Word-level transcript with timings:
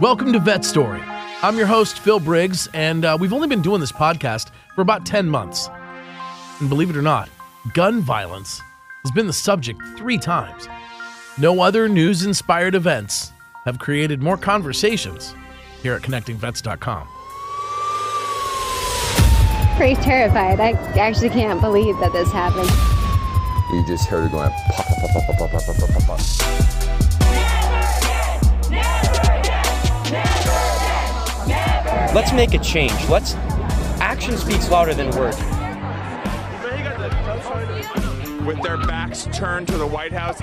Welcome 0.00 0.32
to 0.32 0.38
Vet 0.38 0.64
Story. 0.64 1.02
I'm 1.42 1.58
your 1.58 1.66
host, 1.66 1.98
Phil 1.98 2.18
Briggs, 2.18 2.70
and 2.72 3.04
uh, 3.04 3.18
we've 3.20 3.34
only 3.34 3.48
been 3.48 3.60
doing 3.60 3.82
this 3.82 3.92
podcast 3.92 4.48
for 4.74 4.80
about 4.80 5.04
10 5.04 5.28
months. 5.28 5.68
And 6.58 6.70
believe 6.70 6.88
it 6.88 6.96
or 6.96 7.02
not, 7.02 7.28
gun 7.74 8.00
violence 8.00 8.62
has 9.04 9.10
been 9.10 9.26
the 9.26 9.34
subject 9.34 9.78
three 9.98 10.16
times. 10.16 10.66
No 11.36 11.60
other 11.60 11.86
news 11.86 12.24
inspired 12.24 12.74
events 12.74 13.32
have 13.66 13.78
created 13.78 14.22
more 14.22 14.38
conversations 14.38 15.34
here 15.82 15.92
at 15.92 16.00
connectingvets.com. 16.00 17.06
Pretty 19.76 20.00
terrified. 20.00 20.60
I 20.60 20.70
actually 20.98 21.28
can't 21.28 21.60
believe 21.60 21.98
that 21.98 22.14
this 22.14 22.32
happened. 22.32 22.70
You 23.70 23.86
just 23.86 24.08
heard 24.08 24.24
it 24.24 24.32
going 24.32 24.48
pop, 24.48 24.86
pop, 24.86 24.96
pop, 25.12 25.26
pop, 25.26 25.50
pop, 25.50 25.62
pop, 25.66 25.76
pop, 25.76 26.18
pop. 26.18 26.69
Let's 32.14 32.32
make 32.32 32.54
a 32.54 32.58
change. 32.58 33.08
Let's 33.08 33.34
action 34.00 34.36
speaks 34.36 34.68
louder 34.70 34.94
than 34.94 35.10
words. 35.16 35.38
with 38.44 38.62
their 38.62 38.78
backs 38.78 39.28
turned 39.32 39.68
to 39.68 39.76
the 39.76 39.86
White 39.86 40.12
House. 40.12 40.38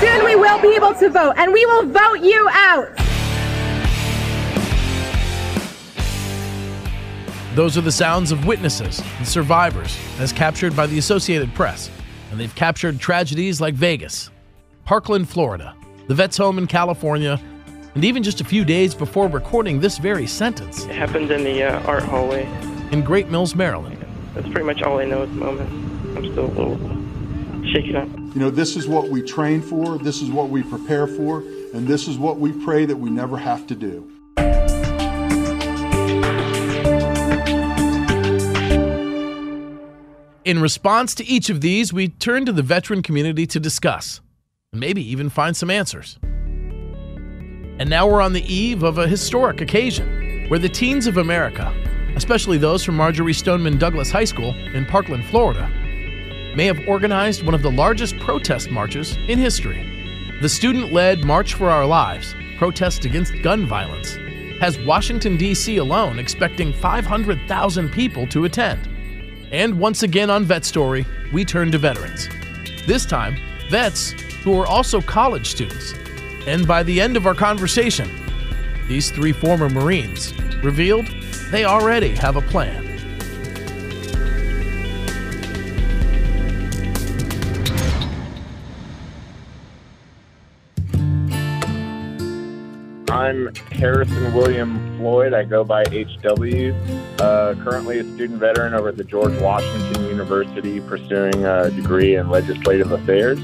Soon 0.00 0.24
we 0.24 0.36
will 0.36 0.60
be 0.60 0.74
able 0.74 0.94
to 0.94 1.08
vote, 1.08 1.34
and 1.36 1.52
we 1.52 1.64
will 1.66 1.86
vote 1.86 2.20
you 2.20 2.48
out. 2.52 2.88
Those 7.54 7.76
are 7.76 7.82
the 7.82 7.92
sounds 7.92 8.30
of 8.30 8.46
witnesses 8.46 9.02
and 9.18 9.26
survivors 9.26 9.96
as 10.18 10.32
captured 10.32 10.76
by 10.76 10.86
the 10.86 10.98
Associated 10.98 11.54
Press. 11.54 11.90
And 12.30 12.38
they've 12.38 12.54
captured 12.54 13.00
tragedies 13.00 13.60
like 13.60 13.74
Vegas, 13.74 14.30
Parkland, 14.90 15.28
Florida, 15.28 15.76
the 16.08 16.16
vet's 16.16 16.36
home 16.36 16.58
in 16.58 16.66
California, 16.66 17.40
and 17.94 18.04
even 18.04 18.24
just 18.24 18.40
a 18.40 18.44
few 18.44 18.64
days 18.64 18.92
before 18.92 19.28
recording 19.28 19.78
this 19.78 19.98
very 19.98 20.26
sentence 20.26 20.84
It 20.84 20.96
happened 20.96 21.30
in 21.30 21.44
the 21.44 21.62
uh, 21.62 21.80
art 21.86 22.02
hallway. 22.02 22.44
in 22.90 23.02
Great 23.02 23.28
Mills, 23.28 23.54
Maryland. 23.54 24.04
That's 24.34 24.48
pretty 24.48 24.64
much 24.64 24.82
all 24.82 24.98
I 24.98 25.04
know 25.04 25.22
at 25.22 25.28
the 25.28 25.36
moment. 25.36 25.70
I'm 26.16 26.32
still 26.32 26.46
a 26.46 26.54
little 26.58 26.76
shaken 27.72 27.94
up. 27.94 28.08
You 28.34 28.40
know, 28.40 28.50
this 28.50 28.74
is 28.74 28.88
what 28.88 29.10
we 29.10 29.22
train 29.22 29.62
for, 29.62 29.96
this 29.96 30.22
is 30.22 30.28
what 30.28 30.48
we 30.48 30.64
prepare 30.64 31.06
for, 31.06 31.38
and 31.72 31.86
this 31.86 32.08
is 32.08 32.18
what 32.18 32.40
we 32.40 32.50
pray 32.64 32.84
that 32.84 32.96
we 32.96 33.10
never 33.10 33.36
have 33.36 33.68
to 33.68 33.76
do. 33.76 34.10
In 40.44 40.60
response 40.60 41.14
to 41.14 41.24
each 41.24 41.48
of 41.48 41.60
these, 41.60 41.92
we 41.92 42.08
turn 42.08 42.44
to 42.44 42.50
the 42.50 42.64
veteran 42.64 43.02
community 43.02 43.46
to 43.46 43.60
discuss 43.60 44.20
and 44.20 44.29
maybe 44.72 45.02
even 45.10 45.28
find 45.28 45.56
some 45.56 45.68
answers. 45.68 46.16
And 46.22 47.90
now 47.90 48.06
we're 48.06 48.20
on 48.20 48.34
the 48.34 48.44
eve 48.52 48.84
of 48.84 48.98
a 48.98 49.08
historic 49.08 49.60
occasion 49.60 50.46
where 50.48 50.60
the 50.60 50.68
teens 50.68 51.08
of 51.08 51.16
America, 51.16 51.74
especially 52.14 52.56
those 52.56 52.84
from 52.84 52.96
Marjory 52.96 53.32
Stoneman 53.32 53.78
Douglas 53.78 54.12
High 54.12 54.24
School 54.24 54.54
in 54.54 54.86
Parkland, 54.86 55.24
Florida, 55.26 55.68
may 56.54 56.66
have 56.66 56.78
organized 56.86 57.44
one 57.44 57.54
of 57.54 57.62
the 57.62 57.70
largest 57.70 58.16
protest 58.20 58.70
marches 58.70 59.16
in 59.28 59.40
history. 59.40 59.84
The 60.40 60.48
student 60.48 60.92
led 60.92 61.24
March 61.24 61.54
for 61.54 61.68
Our 61.68 61.86
Lives, 61.86 62.34
protest 62.56 63.04
against 63.04 63.42
gun 63.42 63.66
violence, 63.66 64.14
has 64.60 64.78
Washington, 64.78 65.36
D.C. 65.36 65.78
alone 65.78 66.20
expecting 66.20 66.72
500,000 66.72 67.90
people 67.90 68.24
to 68.28 68.44
attend. 68.44 68.88
And 69.50 69.80
once 69.80 70.04
again 70.04 70.30
on 70.30 70.44
Vet 70.44 70.64
Story, 70.64 71.04
we 71.32 71.44
turn 71.44 71.72
to 71.72 71.78
veterans. 71.78 72.28
This 72.86 73.04
time, 73.04 73.36
vets 73.70 74.10
who 74.42 74.58
are 74.60 74.66
also 74.66 75.00
college 75.00 75.48
students. 75.48 75.94
And 76.46 76.66
by 76.66 76.82
the 76.82 77.00
end 77.00 77.16
of 77.16 77.26
our 77.26 77.34
conversation, 77.34 78.10
these 78.88 79.10
three 79.10 79.32
former 79.32 79.70
Marines 79.70 80.34
revealed 80.64 81.06
they 81.50 81.64
already 81.64 82.14
have 82.16 82.36
a 82.36 82.42
plan. 82.42 82.86
I'm 93.08 93.54
Harrison 93.70 94.34
William 94.34 94.98
Floyd. 94.98 95.34
I 95.34 95.44
go 95.44 95.62
by 95.62 95.84
HW. 95.84 96.72
Uh, 97.20 97.54
currently 97.62 97.98
a 97.98 98.02
student 98.14 98.40
veteran 98.40 98.74
over 98.74 98.88
at 98.88 98.96
the 98.96 99.04
George 99.04 99.38
Washington 99.40 100.04
University 100.06 100.80
pursuing 100.80 101.44
a 101.44 101.70
degree 101.70 102.16
in 102.16 102.28
legislative 102.30 102.90
affairs. 102.90 103.38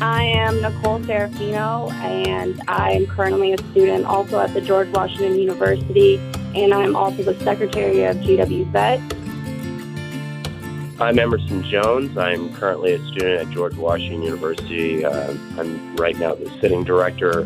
I 0.00 0.22
am 0.22 0.60
Nicole 0.62 1.00
Serafino, 1.00 1.90
and 1.92 2.62
I'm 2.68 3.08
currently 3.08 3.52
a 3.52 3.58
student 3.72 4.04
also 4.06 4.38
at 4.38 4.54
the 4.54 4.60
George 4.60 4.88
Washington 4.90 5.36
University, 5.36 6.18
and 6.54 6.72
I'm 6.72 6.94
also 6.94 7.24
the 7.24 7.36
secretary 7.40 8.04
of 8.04 8.16
GW 8.18 8.70
Vet. 8.70 9.00
I'm 11.00 11.18
Emerson 11.18 11.64
Jones. 11.64 12.16
I'm 12.16 12.54
currently 12.54 12.92
a 12.92 13.04
student 13.08 13.48
at 13.48 13.50
George 13.52 13.74
Washington 13.74 14.22
University. 14.22 15.04
Uh, 15.04 15.34
I'm 15.58 15.96
right 15.96 16.16
now 16.16 16.34
the 16.36 16.48
sitting 16.60 16.84
director 16.84 17.40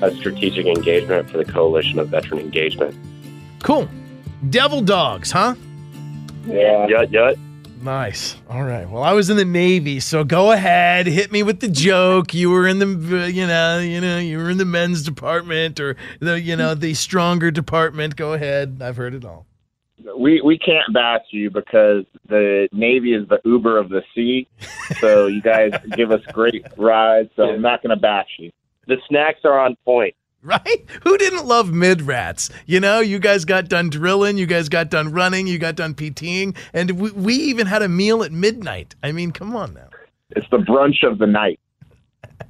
of 0.00 0.16
strategic 0.16 0.64
engagement 0.64 1.28
for 1.28 1.36
the 1.36 1.44
Coalition 1.44 1.98
of 1.98 2.08
Veteran 2.08 2.40
Engagement. 2.40 2.96
Cool. 3.62 3.86
Devil 4.48 4.80
dogs, 4.80 5.30
huh? 5.32 5.54
Yeah. 6.46 6.86
Yeah, 6.88 7.02
yeah. 7.10 7.34
Nice. 7.82 8.36
All 8.48 8.62
right. 8.62 8.88
Well, 8.88 9.02
I 9.02 9.12
was 9.12 9.30
in 9.30 9.36
the 9.36 9.44
Navy, 9.44 10.00
so 10.00 10.22
go 10.22 10.52
ahead, 10.52 11.06
hit 11.06 11.32
me 11.32 11.42
with 11.42 11.60
the 11.60 11.68
joke. 11.68 12.34
You 12.34 12.50
were 12.50 12.66
in 12.66 12.78
the, 12.78 13.22
uh, 13.22 13.26
you 13.26 13.46
know, 13.46 13.78
you 13.78 14.00
know, 14.00 14.18
you 14.18 14.36
were 14.38 14.50
in 14.50 14.58
the 14.58 14.66
men's 14.66 15.02
department 15.02 15.80
or 15.80 15.96
the, 16.20 16.38
you 16.38 16.56
know, 16.56 16.74
the 16.74 16.92
stronger 16.92 17.50
department. 17.50 18.16
Go 18.16 18.34
ahead. 18.34 18.80
I've 18.82 18.96
heard 18.96 19.14
it 19.14 19.24
all. 19.24 19.46
We 20.16 20.40
we 20.40 20.58
can't 20.58 20.92
bash 20.92 21.24
you 21.30 21.50
because 21.50 22.04
the 22.28 22.68
Navy 22.72 23.14
is 23.14 23.28
the 23.28 23.40
Uber 23.44 23.78
of 23.78 23.90
the 23.90 24.02
sea. 24.14 24.46
So 24.98 25.26
you 25.26 25.40
guys 25.42 25.72
give 25.96 26.10
us 26.10 26.22
great 26.32 26.64
rides. 26.76 27.30
So 27.36 27.50
I'm 27.50 27.62
not 27.62 27.82
going 27.82 27.94
to 27.94 28.00
bash 28.00 28.28
you. 28.38 28.50
The 28.86 28.96
snacks 29.08 29.40
are 29.44 29.58
on 29.58 29.76
point. 29.84 30.14
Right? 30.42 30.86
Who 31.02 31.18
didn't 31.18 31.44
love 31.44 31.70
mid 31.70 32.00
rats? 32.00 32.48
You 32.64 32.80
know, 32.80 33.00
you 33.00 33.18
guys 33.18 33.44
got 33.44 33.68
done 33.68 33.90
drilling, 33.90 34.38
you 34.38 34.46
guys 34.46 34.70
got 34.70 34.88
done 34.88 35.12
running, 35.12 35.46
you 35.46 35.58
got 35.58 35.76
done 35.76 35.92
PTing, 35.92 36.56
and 36.72 36.92
we, 36.92 37.10
we 37.10 37.34
even 37.34 37.66
had 37.66 37.82
a 37.82 37.88
meal 37.88 38.22
at 38.22 38.32
midnight. 38.32 38.94
I 39.02 39.12
mean, 39.12 39.32
come 39.32 39.54
on 39.54 39.74
now. 39.74 39.88
It's 40.30 40.46
the 40.50 40.56
brunch 40.56 41.06
of 41.06 41.18
the 41.18 41.26
night. 41.26 41.60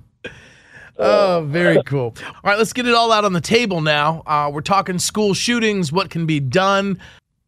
Oh, 1.02 1.46
very 1.48 1.82
cool. 1.84 2.14
All 2.22 2.40
right, 2.44 2.58
let's 2.58 2.74
get 2.74 2.86
it 2.86 2.92
all 2.92 3.10
out 3.10 3.24
on 3.24 3.32
the 3.32 3.40
table 3.40 3.80
now. 3.80 4.22
Uh, 4.26 4.50
we're 4.52 4.60
talking 4.60 4.98
school 4.98 5.32
shootings, 5.32 5.90
what 5.90 6.10
can 6.10 6.26
be 6.26 6.40
done. 6.40 7.00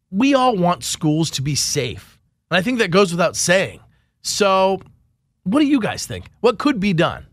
We 0.09 0.33
all 0.33 0.57
want 0.57 0.83
schools 0.83 1.29
to 1.31 1.43
be 1.43 1.53
safe. 1.53 2.19
And 2.49 2.57
I 2.57 2.63
think 2.63 2.79
that 2.79 2.89
goes 2.89 3.11
without 3.11 3.35
saying. 3.35 3.79
So, 4.23 4.81
what 5.43 5.59
do 5.59 5.67
you 5.67 5.79
guys 5.79 6.07
think? 6.07 6.31
What 6.39 6.57
could 6.57 6.79
be 6.79 6.93
done? 6.93 7.27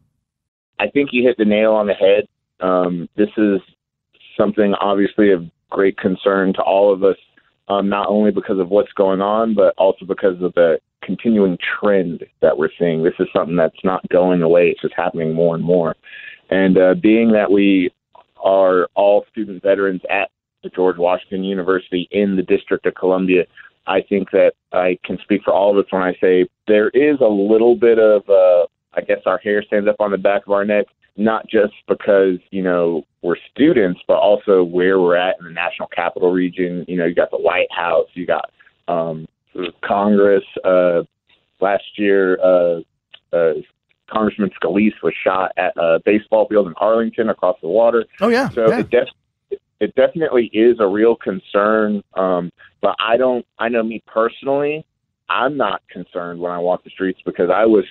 I 0.78 0.88
think 0.88 1.08
you 1.12 1.22
hit 1.22 1.38
the 1.38 1.46
nail 1.46 1.72
on 1.72 1.86
the 1.86 1.94
head. 1.94 2.26
Um, 2.60 3.08
this 3.16 3.30
is 3.36 3.60
something 4.36 4.74
obviously 4.74 5.30
of 5.32 5.44
great 5.70 5.96
concern 5.96 6.52
to 6.54 6.62
all 6.62 6.92
of 6.92 7.04
us, 7.04 7.16
um, 7.68 7.88
not 7.88 8.08
only 8.08 8.30
because 8.30 8.58
of 8.58 8.68
what's 8.68 8.92
going 8.92 9.20
on, 9.20 9.54
but 9.54 9.74
also 9.78 10.04
because 10.04 10.40
of 10.42 10.52
the 10.54 10.78
continuing 11.02 11.56
trend 11.80 12.24
that 12.40 12.56
we're 12.56 12.70
seeing. 12.78 13.02
This 13.02 13.14
is 13.18 13.28
something 13.34 13.56
that's 13.56 13.84
not 13.84 14.06
going 14.08 14.42
away, 14.42 14.68
it's 14.68 14.82
just 14.82 14.94
happening 14.94 15.32
more 15.32 15.54
and 15.54 15.64
more. 15.64 15.96
And 16.50 16.76
uh, 16.78 16.94
being 16.94 17.32
that 17.32 17.50
we 17.50 17.90
are 18.42 18.88
all 18.94 19.24
student 19.30 19.62
veterans 19.62 20.00
at 20.10 20.30
the 20.62 20.70
George 20.70 20.98
Washington 20.98 21.44
University 21.44 22.08
in 22.10 22.36
the 22.36 22.42
District 22.42 22.84
of 22.86 22.94
Columbia, 22.94 23.44
I 23.86 24.02
think 24.02 24.30
that 24.32 24.52
I 24.72 24.98
can 25.04 25.18
speak 25.22 25.42
for 25.42 25.54
all 25.54 25.70
of 25.70 25.84
us 25.84 25.90
when 25.90 26.02
I 26.02 26.14
say 26.20 26.46
there 26.66 26.90
is 26.90 27.20
a 27.20 27.28
little 27.28 27.74
bit 27.74 27.98
of, 27.98 28.28
uh, 28.28 28.66
I 28.94 29.00
guess, 29.06 29.20
our 29.26 29.38
hair 29.38 29.62
stands 29.62 29.88
up 29.88 29.96
on 30.00 30.10
the 30.10 30.18
back 30.18 30.46
of 30.46 30.52
our 30.52 30.64
neck 30.64 30.86
not 31.20 31.46
just 31.48 31.74
because 31.86 32.38
you 32.50 32.62
know 32.62 33.04
we're 33.22 33.36
students, 33.50 34.00
but 34.08 34.14
also 34.14 34.64
where 34.64 34.98
we're 35.00 35.16
at 35.16 35.36
in 35.38 35.44
the 35.44 35.52
national 35.52 35.88
capital 35.88 36.32
region. 36.32 36.84
You 36.88 36.96
know, 36.96 37.04
you 37.04 37.14
got 37.14 37.30
the 37.30 37.38
White 37.38 37.70
House, 37.70 38.08
you 38.14 38.26
got 38.26 38.50
um, 38.88 39.28
Congress. 39.84 40.44
Uh, 40.64 41.02
last 41.60 41.84
year, 41.96 42.38
uh, 42.42 42.80
uh, 43.34 43.52
Congressman 44.10 44.50
Scalise 44.60 44.94
was 45.02 45.12
shot 45.22 45.52
at 45.56 45.72
a 45.76 46.00
baseball 46.04 46.48
field 46.48 46.66
in 46.66 46.74
Arlington 46.78 47.28
across 47.28 47.56
the 47.60 47.68
water. 47.68 48.04
Oh 48.20 48.28
yeah. 48.28 48.48
So 48.50 48.68
yeah. 48.68 48.80
it 48.80 48.90
def- 48.90 49.60
it 49.80 49.94
definitely 49.94 50.46
is 50.52 50.76
a 50.80 50.86
real 50.86 51.16
concern. 51.16 52.02
Um, 52.14 52.50
but 52.80 52.96
I 52.98 53.18
don't. 53.18 53.46
I 53.58 53.68
know 53.68 53.82
me 53.82 54.02
personally. 54.06 54.86
I'm 55.28 55.56
not 55.56 55.82
concerned 55.88 56.40
when 56.40 56.50
I 56.50 56.58
walk 56.58 56.82
the 56.82 56.90
streets 56.90 57.20
because 57.24 57.50
I 57.50 57.66
was 57.66 57.84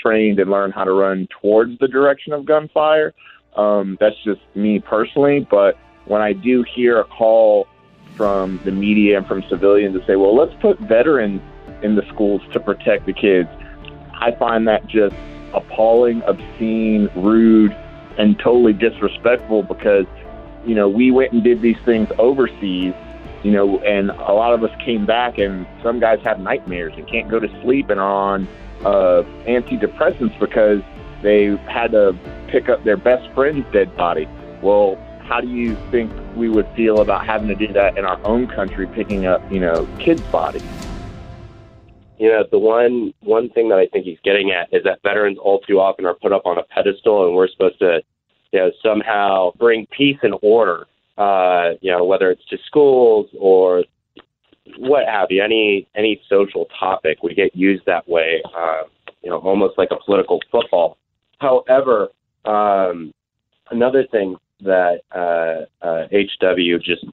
trained 0.00 0.38
and 0.38 0.50
learn 0.50 0.70
how 0.70 0.84
to 0.84 0.92
run 0.92 1.28
towards 1.40 1.78
the 1.78 1.88
direction 1.88 2.32
of 2.32 2.44
gunfire. 2.44 3.14
Um, 3.56 3.96
that's 4.00 4.16
just 4.24 4.40
me 4.54 4.78
personally. 4.78 5.46
But 5.50 5.76
when 6.06 6.22
I 6.22 6.32
do 6.32 6.64
hear 6.74 7.00
a 7.00 7.04
call 7.04 7.66
from 8.16 8.60
the 8.64 8.70
media 8.70 9.18
and 9.18 9.26
from 9.26 9.42
civilians 9.48 9.98
to 9.98 10.06
say, 10.06 10.16
well, 10.16 10.36
let's 10.36 10.54
put 10.60 10.78
veterans 10.80 11.40
in 11.82 11.94
the 11.96 12.02
schools 12.12 12.42
to 12.52 12.60
protect 12.60 13.06
the 13.06 13.12
kids, 13.12 13.48
I 14.14 14.32
find 14.32 14.68
that 14.68 14.86
just 14.86 15.16
appalling, 15.54 16.22
obscene, 16.22 17.08
rude, 17.16 17.72
and 18.18 18.38
totally 18.38 18.72
disrespectful 18.72 19.62
because, 19.62 20.04
you 20.66 20.74
know, 20.74 20.88
we 20.88 21.10
went 21.10 21.32
and 21.32 21.42
did 21.42 21.62
these 21.62 21.78
things 21.84 22.08
overseas, 22.18 22.94
you 23.42 23.50
know, 23.50 23.80
and 23.80 24.10
a 24.10 24.32
lot 24.32 24.52
of 24.52 24.62
us 24.62 24.70
came 24.84 25.06
back 25.06 25.38
and 25.38 25.66
some 25.82 25.98
guys 25.98 26.20
have 26.22 26.38
nightmares 26.38 26.92
and 26.96 27.08
can't 27.08 27.28
go 27.30 27.40
to 27.40 27.48
sleep 27.62 27.88
and 27.88 27.98
are 27.98 28.34
on 28.34 28.46
uh, 28.84 29.22
antidepressants 29.46 30.38
because 30.38 30.82
they 31.22 31.56
had 31.68 31.92
to 31.92 32.16
pick 32.48 32.68
up 32.68 32.84
their 32.84 32.96
best 32.96 33.30
friend's 33.34 33.70
dead 33.72 33.94
body. 33.96 34.28
Well, 34.62 34.98
how 35.22 35.40
do 35.40 35.48
you 35.48 35.76
think 35.90 36.10
we 36.34 36.48
would 36.48 36.66
feel 36.74 37.00
about 37.00 37.24
having 37.24 37.48
to 37.48 37.54
do 37.54 37.72
that 37.72 37.96
in 37.96 38.04
our 38.04 38.20
own 38.26 38.48
country, 38.48 38.86
picking 38.86 39.26
up, 39.26 39.40
you 39.52 39.60
know, 39.60 39.86
kids' 39.98 40.22
bodies? 40.22 40.64
You 42.18 42.28
know, 42.28 42.44
the 42.50 42.58
one 42.58 43.14
one 43.20 43.48
thing 43.50 43.68
that 43.70 43.78
I 43.78 43.86
think 43.86 44.04
he's 44.04 44.18
getting 44.24 44.50
at 44.50 44.68
is 44.72 44.84
that 44.84 45.00
veterans 45.02 45.38
all 45.38 45.60
too 45.60 45.80
often 45.80 46.04
are 46.04 46.14
put 46.14 46.32
up 46.32 46.42
on 46.46 46.58
a 46.58 46.62
pedestal, 46.64 47.26
and 47.26 47.34
we're 47.34 47.48
supposed 47.48 47.78
to, 47.78 48.02
you 48.52 48.58
know, 48.58 48.70
somehow 48.82 49.52
bring 49.56 49.86
peace 49.86 50.18
and 50.22 50.34
order. 50.42 50.86
Uh, 51.16 51.74
you 51.80 51.90
know, 51.90 52.04
whether 52.04 52.30
it's 52.30 52.44
to 52.46 52.58
schools 52.66 53.26
or 53.38 53.84
what 54.78 55.06
have 55.06 55.28
you, 55.30 55.42
any 55.42 55.86
any 55.96 56.20
social 56.28 56.66
topic, 56.78 57.22
we 57.22 57.34
get 57.34 57.54
used 57.54 57.84
that 57.86 58.08
way. 58.08 58.42
Uh, 58.56 58.82
you 59.22 59.30
know, 59.30 59.38
almost 59.38 59.76
like 59.76 59.90
a 59.90 60.02
political 60.04 60.40
football. 60.50 60.96
However, 61.40 62.08
um, 62.44 63.12
another 63.70 64.04
thing 64.10 64.36
that 64.60 65.00
uh, 65.14 65.84
uh, 65.84 66.06
HW 66.10 66.78
just 66.82 67.04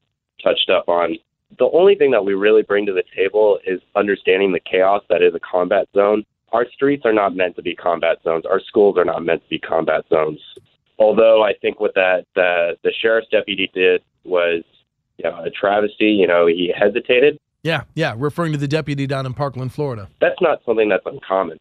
touched 0.43 0.69
up 0.69 0.87
on. 0.87 1.17
The 1.57 1.69
only 1.73 1.95
thing 1.95 2.11
that 2.11 2.23
we 2.23 2.33
really 2.33 2.61
bring 2.61 2.85
to 2.87 2.93
the 2.93 3.03
table 3.15 3.59
is 3.65 3.79
understanding 3.95 4.51
the 4.51 4.59
chaos 4.59 5.01
that 5.09 5.21
is 5.21 5.33
a 5.33 5.39
combat 5.39 5.87
zone. 5.95 6.25
Our 6.51 6.65
streets 6.73 7.03
are 7.05 7.13
not 7.13 7.35
meant 7.35 7.55
to 7.55 7.61
be 7.61 7.75
combat 7.75 8.17
zones. 8.23 8.45
Our 8.45 8.61
schools 8.61 8.97
are 8.97 9.05
not 9.05 9.23
meant 9.23 9.43
to 9.43 9.49
be 9.49 9.59
combat 9.59 10.05
zones. 10.09 10.39
Although 10.99 11.43
I 11.43 11.53
think 11.61 11.79
what 11.79 11.93
that 11.95 12.25
the 12.35 12.77
the 12.83 12.91
sheriff's 13.01 13.27
deputy 13.29 13.69
did 13.73 14.01
was 14.23 14.63
you 15.17 15.29
know, 15.29 15.43
a 15.43 15.49
travesty. 15.49 16.05
You 16.11 16.27
know, 16.27 16.47
he 16.47 16.73
hesitated. 16.77 17.39
Yeah, 17.63 17.83
yeah, 17.95 18.13
referring 18.17 18.51
to 18.53 18.57
the 18.57 18.67
deputy 18.67 19.07
down 19.07 19.25
in 19.25 19.33
Parkland, 19.33 19.73
Florida. 19.73 20.07
That's 20.21 20.39
not 20.41 20.61
something 20.65 20.89
that's 20.89 21.05
uncommon. 21.05 21.59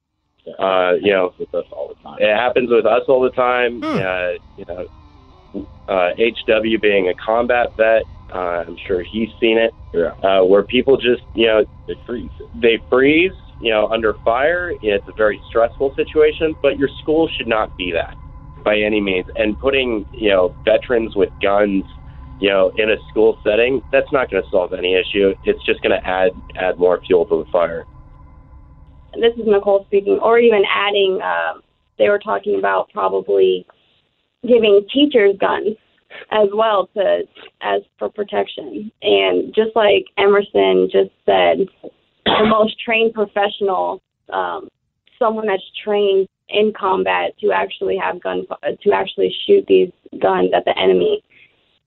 Uh, 0.59 0.93
you 1.03 1.11
know, 1.11 1.35
with 1.39 1.53
us 1.55 1.65
all 1.73 1.89
the 1.89 1.95
time. 2.03 2.19
It 2.21 2.33
happens 2.37 2.71
with 2.71 2.87
us 2.87 3.03
all 3.09 3.21
the 3.21 3.31
time. 3.31 3.81
Hmm. 3.81 3.85
Uh, 3.85 4.31
you 4.57 4.65
know, 4.69 5.67
uh, 5.89 6.11
HW 6.17 6.79
being 6.81 7.09
a 7.09 7.15
combat 7.15 7.77
vet, 7.77 8.03
uh, 8.33 8.65
I'm 8.67 8.77
sure 8.87 9.03
he's 9.03 9.29
seen 9.41 9.59
it. 9.59 9.73
Yeah. 9.93 10.13
Uh, 10.23 10.45
where 10.45 10.63
people 10.63 10.97
just, 10.99 11.23
you 11.35 11.47
know, 11.47 11.65
They 11.89 11.95
freeze. 12.07 12.31
they 12.55 12.79
freeze, 12.89 13.33
you 13.61 13.71
know, 13.71 13.89
under 13.89 14.15
fire. 14.25 14.73
It's 14.83 15.09
a 15.09 15.13
very 15.13 15.41
stressful 15.49 15.97
situation, 15.97 16.55
but 16.63 16.79
your 16.79 16.91
school 17.03 17.29
should 17.37 17.49
not 17.49 17.77
be 17.77 17.91
that 17.93 18.17
by 18.63 18.79
any 18.79 19.01
means. 19.01 19.27
And 19.35 19.59
putting, 19.59 20.07
you 20.13 20.29
know, 20.31 20.55
veterans 20.65 21.17
with 21.17 21.31
guns, 21.43 21.85
you 22.41 22.49
know, 22.51 22.73
in 22.77 22.91
a 22.91 22.97
school 23.11 23.39
setting, 23.45 23.83
that's 23.93 24.11
not 24.13 24.31
going 24.31 24.43
to 24.43 24.51
solve 24.51 24.73
any 24.73 24.95
issue. 24.95 25.35
It's 25.45 25.65
just 25.65 25.83
going 25.83 25.99
to 25.99 26.07
add 26.07 26.33
add 26.57 26.79
more 26.79 27.01
fuel 27.07 27.27
to 27.27 27.45
the 27.45 27.51
fire. 27.51 27.85
this 29.15 29.35
is 29.35 29.47
Nicole 29.47 29.85
speaking, 29.87 30.19
or 30.23 30.39
even 30.39 30.63
adding, 30.69 31.21
um, 31.23 31.63
they 31.99 32.09
were 32.09 32.19
talking 32.19 32.59
about 32.59 32.91
probably 32.93 33.67
giving 34.47 34.87
teachers 34.93 35.35
guns 35.41 35.77
as 36.31 36.49
well 36.53 36.89
to 36.95 37.23
as 37.63 37.83
for 37.99 38.09
protection. 38.09 38.91
And 39.03 39.55
just 39.55 39.75
like 39.75 40.07
Emerson 40.19 40.89
just 40.91 41.11
said, 41.25 41.67
the 42.25 42.47
most 42.49 42.77
trained 42.85 43.15
professional, 43.15 44.03
um, 44.33 44.69
someone 45.19 45.47
that's 45.47 45.63
trained 45.83 46.29
in 46.49 46.73
combat 46.79 47.33
to 47.41 47.51
actually 47.53 47.97
have 47.97 48.23
gun 48.23 48.47
to 48.83 48.93
actually 48.93 49.35
shoot 49.47 49.65
these 49.67 49.91
guns 50.21 50.51
at 50.55 50.65
the 50.65 50.79
enemy, 50.79 51.23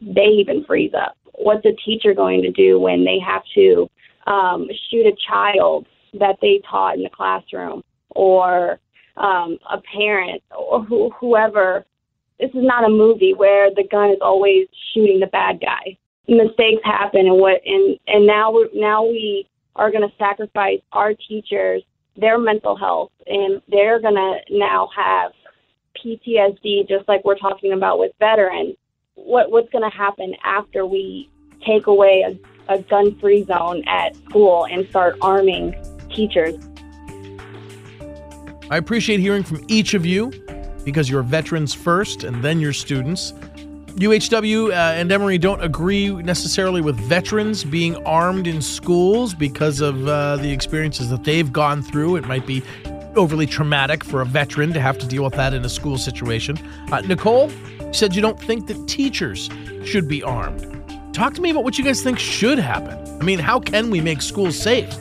they 0.02 0.28
even 0.28 0.64
freeze 0.66 0.94
up. 0.94 1.18
What's 1.34 1.66
a 1.66 1.74
teacher 1.86 2.14
going 2.14 2.42
to 2.42 2.52
do 2.52 2.80
when 2.80 3.06
they 3.06 3.20
have 3.20 3.44
to 3.56 3.90
um, 4.28 4.68
shoot 4.90 5.06
a 5.06 5.16
child 5.28 5.88
that 6.20 6.38
they 6.42 6.62
taught 6.70 6.96
in 6.96 7.04
the 7.04 7.10
classroom 7.10 7.84
or 8.12 8.80
um, 9.18 9.58
a 9.70 9.82
parent 9.82 10.42
or 10.58 10.84
who, 10.84 11.12
whoever. 11.20 11.86
This 12.40 12.50
is 12.50 12.64
not 12.64 12.86
a 12.86 12.90
movie 12.90 13.34
where 13.34 13.70
the 13.74 13.88
gun 13.92 14.12
is 14.12 14.20
always 14.22 14.68
shooting 14.94 15.20
the 15.20 15.28
bad 15.28 15.60
guy. 15.60 15.98
Mistakes 16.28 16.82
happen, 16.84 17.22
and 17.22 17.38
what 17.38 17.60
and 17.66 17.98
and 18.08 18.28
now 18.28 18.52
we 18.52 18.70
now 18.76 19.04
we 19.04 19.48
are 19.76 19.90
going 19.92 20.08
to 20.08 20.16
sacrifice 20.18 20.80
our 20.92 21.14
teachers, 21.28 21.82
their 22.16 22.38
mental 22.38 22.78
health, 22.78 23.12
and 23.26 23.62
they're 23.68 24.00
going 24.00 24.14
to 24.14 24.38
now 24.52 24.90
have 24.96 25.32
PTSD, 25.98 26.88
just 26.88 27.08
like 27.08 27.26
we're 27.26 27.38
talking 27.38 27.74
about 27.74 27.98
with 27.98 28.12
veterans. 28.20 28.76
What 29.26 29.52
what's 29.52 29.70
going 29.70 29.90
to 29.90 29.96
happen 29.96 30.36
after 30.44 30.86
we 30.86 31.30
take 31.66 31.88
away 31.88 32.26
a, 32.68 32.74
a 32.74 32.82
gun-free 32.84 33.46
zone 33.46 33.84
at 33.88 34.16
school 34.16 34.66
and 34.66 34.88
start 34.90 35.18
arming 35.22 35.76
teachers? 36.10 36.56
I 38.72 38.78
appreciate 38.78 39.20
hearing 39.20 39.44
from 39.44 39.64
each 39.68 39.94
of 39.94 40.06
you 40.06 40.32
because 40.86 41.10
you're 41.10 41.24
veterans 41.24 41.74
first 41.74 42.24
and 42.24 42.44
then 42.44 42.60
your 42.60 42.74
students. 42.74 43.34
UHW 43.96 44.70
uh, 44.70 44.74
and 44.74 45.12
Emory 45.12 45.38
don't 45.38 45.62
agree 45.62 46.10
necessarily 46.10 46.80
with 46.80 46.96
veterans 46.96 47.64
being 47.64 47.96
armed 48.06 48.48
in 48.48 48.62
schools 48.62 49.34
because 49.34 49.82
of 49.82 50.08
uh, 50.08 50.38
the 50.38 50.50
experiences 50.52 51.10
that 51.10 51.24
they've 51.24 51.52
gone 51.52 51.82
through. 51.82 52.16
It 52.16 52.28
might 52.28 52.46
be 52.46 52.64
overly 53.20 53.46
traumatic 53.46 54.04
for 54.04 54.22
a 54.22 54.26
veteran 54.26 54.74
to 54.74 54.82
have 54.82 54.98
to 54.98 55.06
deal 55.06 55.24
with 55.24 55.34
that 55.34 55.54
in 55.54 55.64
a 55.64 55.70
school 55.70 55.98
situation. 55.98 56.58
Uh, 56.92 57.02
Nicole 57.02 57.52
said 57.92 58.16
you 58.16 58.22
don't 58.22 58.40
think 58.42 58.68
that 58.68 58.88
teachers 58.88 59.50
should 59.86 60.08
be 60.08 60.24
armed. 60.24 60.66
Talk 61.14 61.34
to 61.36 61.42
me 61.42 61.52
about 61.52 61.64
what 61.64 61.78
you 61.78 61.84
guys 61.84 62.02
think 62.02 62.18
should 62.18 62.58
happen. 62.58 62.98
I 63.22 63.24
mean, 63.24 63.40
how 63.40 63.60
can 63.60 63.92
we 63.92 64.02
make 64.02 64.22
schools 64.22 64.58
safe? 64.58 64.92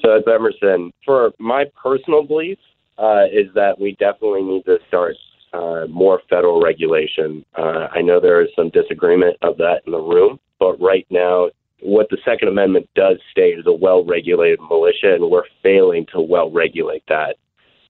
So 0.00 0.22
Emerson. 0.26 0.92
For 1.04 1.32
my 1.38 1.64
personal 1.82 2.22
belief, 2.22 2.58
uh, 2.98 3.24
is 3.32 3.46
that 3.54 3.78
we 3.78 3.92
definitely 3.98 4.42
need 4.42 4.64
to 4.64 4.78
start 4.88 5.16
uh, 5.52 5.86
more 5.88 6.20
federal 6.28 6.60
regulation. 6.60 7.44
Uh, 7.56 7.88
I 7.92 8.02
know 8.02 8.20
there 8.20 8.42
is 8.42 8.48
some 8.54 8.70
disagreement 8.70 9.36
of 9.42 9.56
that 9.58 9.82
in 9.86 9.92
the 9.92 10.00
room, 10.00 10.38
but 10.58 10.80
right 10.80 11.06
now, 11.10 11.48
what 11.80 12.08
the 12.10 12.18
Second 12.24 12.48
Amendment 12.48 12.88
does 12.94 13.18
state 13.30 13.58
is 13.58 13.66
a 13.66 13.72
well-regulated 13.72 14.60
militia, 14.60 15.14
and 15.14 15.30
we're 15.30 15.44
failing 15.62 16.06
to 16.12 16.20
well-regulate 16.20 17.04
that. 17.08 17.36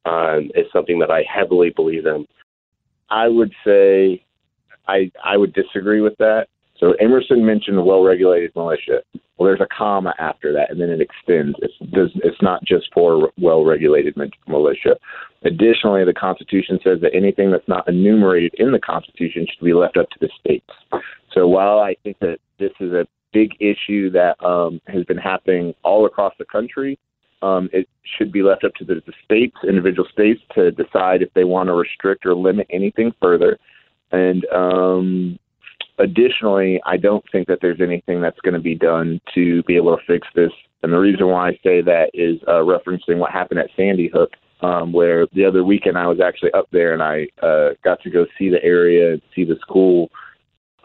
Um, 0.05 0.51
is 0.55 0.65
something 0.73 0.99
that 1.01 1.11
I 1.11 1.23
heavily 1.23 1.71
believe 1.71 2.07
in. 2.07 2.27
I 3.11 3.29
would 3.29 3.53
say 3.63 4.25
I 4.87 5.11
I 5.23 5.37
would 5.37 5.53
disagree 5.53 6.01
with 6.01 6.17
that. 6.19 6.47
So 6.79 6.93
Emerson 6.93 7.45
mentioned 7.45 7.85
well-regulated 7.85 8.53
militia. 8.55 9.03
Well, 9.37 9.49
there's 9.49 9.61
a 9.61 9.67
comma 9.77 10.15
after 10.19 10.53
that, 10.53 10.71
and 10.71 10.81
then 10.81 10.89
it 10.89 11.01
extends. 11.01 11.59
It's 11.61 11.75
it's 12.25 12.41
not 12.41 12.65
just 12.65 12.87
for 12.95 13.31
well-regulated 13.39 14.17
militia. 14.47 14.97
Additionally, 15.45 16.05
the 16.05 16.15
Constitution 16.15 16.79
says 16.83 17.01
that 17.03 17.15
anything 17.15 17.51
that's 17.51 17.69
not 17.69 17.87
enumerated 17.87 18.55
in 18.59 18.73
the 18.73 18.81
Constitution 18.81 19.47
should 19.47 19.65
be 19.65 19.75
left 19.75 19.97
up 19.97 20.09
to 20.11 20.19
the 20.21 20.31
states. 20.41 20.71
So 21.35 21.47
while 21.47 21.81
I 21.81 21.97
think 22.03 22.19
that 22.21 22.39
this 22.59 22.73
is 22.81 22.93
a 22.93 23.07
big 23.33 23.53
issue 23.61 24.11
that 24.11 24.43
um, 24.45 24.81
has 24.87 25.05
been 25.05 25.17
happening 25.17 25.75
all 25.83 26.07
across 26.07 26.35
the 26.39 26.45
country, 26.45 26.99
um, 27.43 27.69
it 27.73 27.89
should 28.17 28.33
be 28.33 28.43
left 28.43 28.65
up 28.65 28.75
to 28.75 28.85
the, 28.85 29.03
the 29.07 29.13
states, 29.25 29.57
individual 29.67 30.09
states, 30.11 30.41
to 30.55 30.71
decide 30.73 31.23
if 31.23 31.33
they 31.35 31.45
want 31.45 31.69
to 31.69 31.75
restrict 31.75 32.27
or 32.27 32.35
limit 32.35 32.67
anything 32.71 33.13
further. 33.21 33.59
And 34.11 34.45
um, 34.55 35.39
additionally, 35.99 36.81
I 36.85 36.97
don't 36.97 37.25
think 37.31 37.49
that 37.49 37.59
there's 37.61 37.81
anything 37.81 38.21
that's 38.21 38.41
going 38.41 38.55
to 38.55 38.61
be 38.61 38.75
done 38.75 39.21
to 39.35 39.63
be 39.65 39.77
able 39.77 39.97
to 39.97 40.03
fix 40.07 40.27
this. 40.35 40.53
And 40.83 40.93
the 40.93 40.99
reason 40.99 41.29
why 41.29 41.49
I 41.49 41.53
say 41.63 41.81
that 41.83 42.11
is 42.15 42.41
uh, 42.49 42.63
referencing 42.63 43.19
what 43.19 43.31
happened 43.33 43.61
at 43.61 43.71
Sandy 43.77 44.09
Hook 44.13 44.31
Um, 44.61 44.93
where 44.93 45.29
the 45.37 45.45
other 45.45 45.63
weekend 45.63 45.97
I 45.97 46.09
was 46.09 46.21
actually 46.21 46.53
up 46.53 46.67
there 46.73 46.93
and 46.93 47.01
I 47.01 47.29
uh, 47.47 47.75
got 47.85 48.03
to 48.03 48.11
go 48.11 48.27
see 48.37 48.51
the 48.51 48.63
area 48.65 49.13
and 49.13 49.23
see 49.33 49.45
the 49.45 49.57
school. 49.61 50.11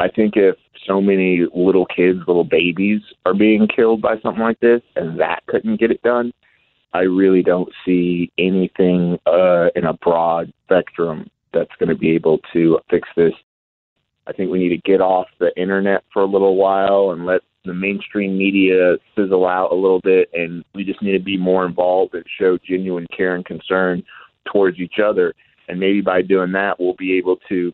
I 0.04 0.10
think 0.10 0.34
if 0.36 0.58
so 0.86 1.00
many 1.00 1.46
little 1.56 1.86
kids, 1.86 2.20
little 2.28 2.44
babies, 2.44 3.00
are 3.26 3.34
being 3.34 3.70
killed 3.74 4.02
by 4.02 4.20
something 4.20 4.44
like 4.44 4.60
this, 4.60 4.82
and 4.98 5.18
that 5.22 5.44
couldn't 5.48 5.80
get 5.80 5.92
it 5.92 6.02
done, 6.02 6.34
I 6.94 7.04
really 7.04 7.42
don't 7.42 7.70
see 7.86 8.30
anything 8.38 9.18
uh, 9.26 9.70
in 9.78 9.86
a 9.86 9.94
broad 9.94 10.52
spectrum 10.66 11.30
that's 11.54 11.72
going 11.80 11.88
to 11.88 11.96
be 11.96 12.12
able 12.12 12.40
to 12.52 12.80
fix 12.90 13.08
this. 13.16 13.32
I 14.28 14.34
think 14.34 14.52
we 14.52 14.60
need 14.60 14.76
to 14.76 14.90
get 14.90 15.00
off 15.00 15.28
the 15.40 15.56
internet 15.56 16.04
for 16.12 16.24
a 16.24 16.28
little 16.28 16.58
while 16.58 17.12
and 17.12 17.26
let 17.26 17.40
the 17.64 17.74
mainstream 17.74 18.38
media 18.38 18.98
sizzle 19.16 19.48
out 19.48 19.72
a 19.72 19.76
little 19.76 20.02
bit, 20.02 20.30
and 20.34 20.66
we 20.76 20.84
just 20.84 21.02
need 21.02 21.18
to 21.18 21.24
be 21.24 21.38
more 21.38 21.66
involved 21.66 22.14
and 22.14 22.26
show 22.38 22.58
genuine 22.58 23.08
care 23.16 23.36
and 23.36 23.46
concern 23.46 24.04
towards 24.52 24.80
each 24.80 25.00
other. 25.02 25.34
And 25.70 25.80
maybe 25.80 26.02
by 26.02 26.24
doing 26.24 26.52
that, 26.52 26.78
we'll 26.78 26.96
be 26.96 27.14
able 27.14 27.38
to 27.48 27.72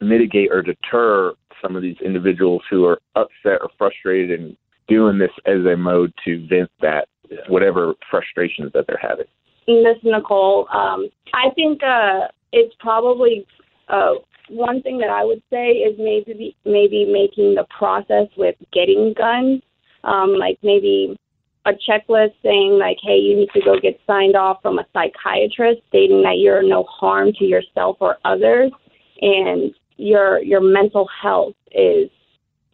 mitigate 0.00 0.50
or 0.50 0.62
deter 0.62 1.34
some 1.62 1.76
of 1.76 1.82
these 1.82 1.96
individuals 2.04 2.62
who 2.70 2.84
are 2.84 3.00
upset 3.14 3.60
or 3.60 3.70
frustrated 3.76 4.40
and 4.40 4.56
doing 4.88 5.18
this 5.18 5.30
as 5.46 5.64
a 5.66 5.76
mode 5.76 6.12
to 6.24 6.46
vent 6.48 6.70
that 6.80 7.08
whatever 7.48 7.94
frustrations 8.10 8.72
that 8.72 8.86
they're 8.86 8.98
having. 9.00 9.26
Miss 9.66 9.98
Nicole, 10.02 10.66
um, 10.72 11.08
I 11.34 11.50
think 11.54 11.82
uh, 11.82 12.28
it's 12.52 12.74
probably 12.80 13.46
uh, 13.88 14.14
one 14.48 14.80
thing 14.82 14.98
that 14.98 15.10
I 15.10 15.24
would 15.24 15.42
say 15.50 15.72
is 15.72 15.96
maybe 15.98 16.56
maybe 16.64 17.04
making 17.04 17.54
the 17.54 17.66
process 17.76 18.28
with 18.36 18.56
getting 18.72 19.14
guns, 19.16 19.62
um, 20.04 20.36
like 20.38 20.58
maybe 20.62 21.18
a 21.66 21.72
checklist 21.72 22.32
saying 22.42 22.78
like, 22.78 22.96
hey, 23.02 23.18
you 23.18 23.36
need 23.36 23.50
to 23.52 23.60
go 23.60 23.78
get 23.78 24.00
signed 24.06 24.36
off 24.36 24.58
from 24.62 24.78
a 24.78 24.86
psychiatrist 24.94 25.82
stating 25.88 26.22
that 26.22 26.38
you're 26.38 26.62
no 26.62 26.84
harm 26.84 27.32
to 27.38 27.44
yourself 27.44 27.98
or 28.00 28.16
others, 28.24 28.72
and 29.20 29.74
your 29.98 30.40
your 30.40 30.60
mental 30.60 31.08
health 31.22 31.54
is 31.72 32.08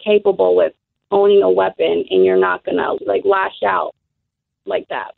capable 0.03 0.55
with 0.55 0.73
owning 1.11 1.43
a 1.43 1.51
weapon, 1.51 2.05
and 2.11 2.25
you're 2.25 2.39
not 2.39 2.65
gonna 2.65 2.93
like 3.07 3.25
lash 3.25 3.63
out 3.67 3.95
like 4.67 4.87
that. 4.89 5.13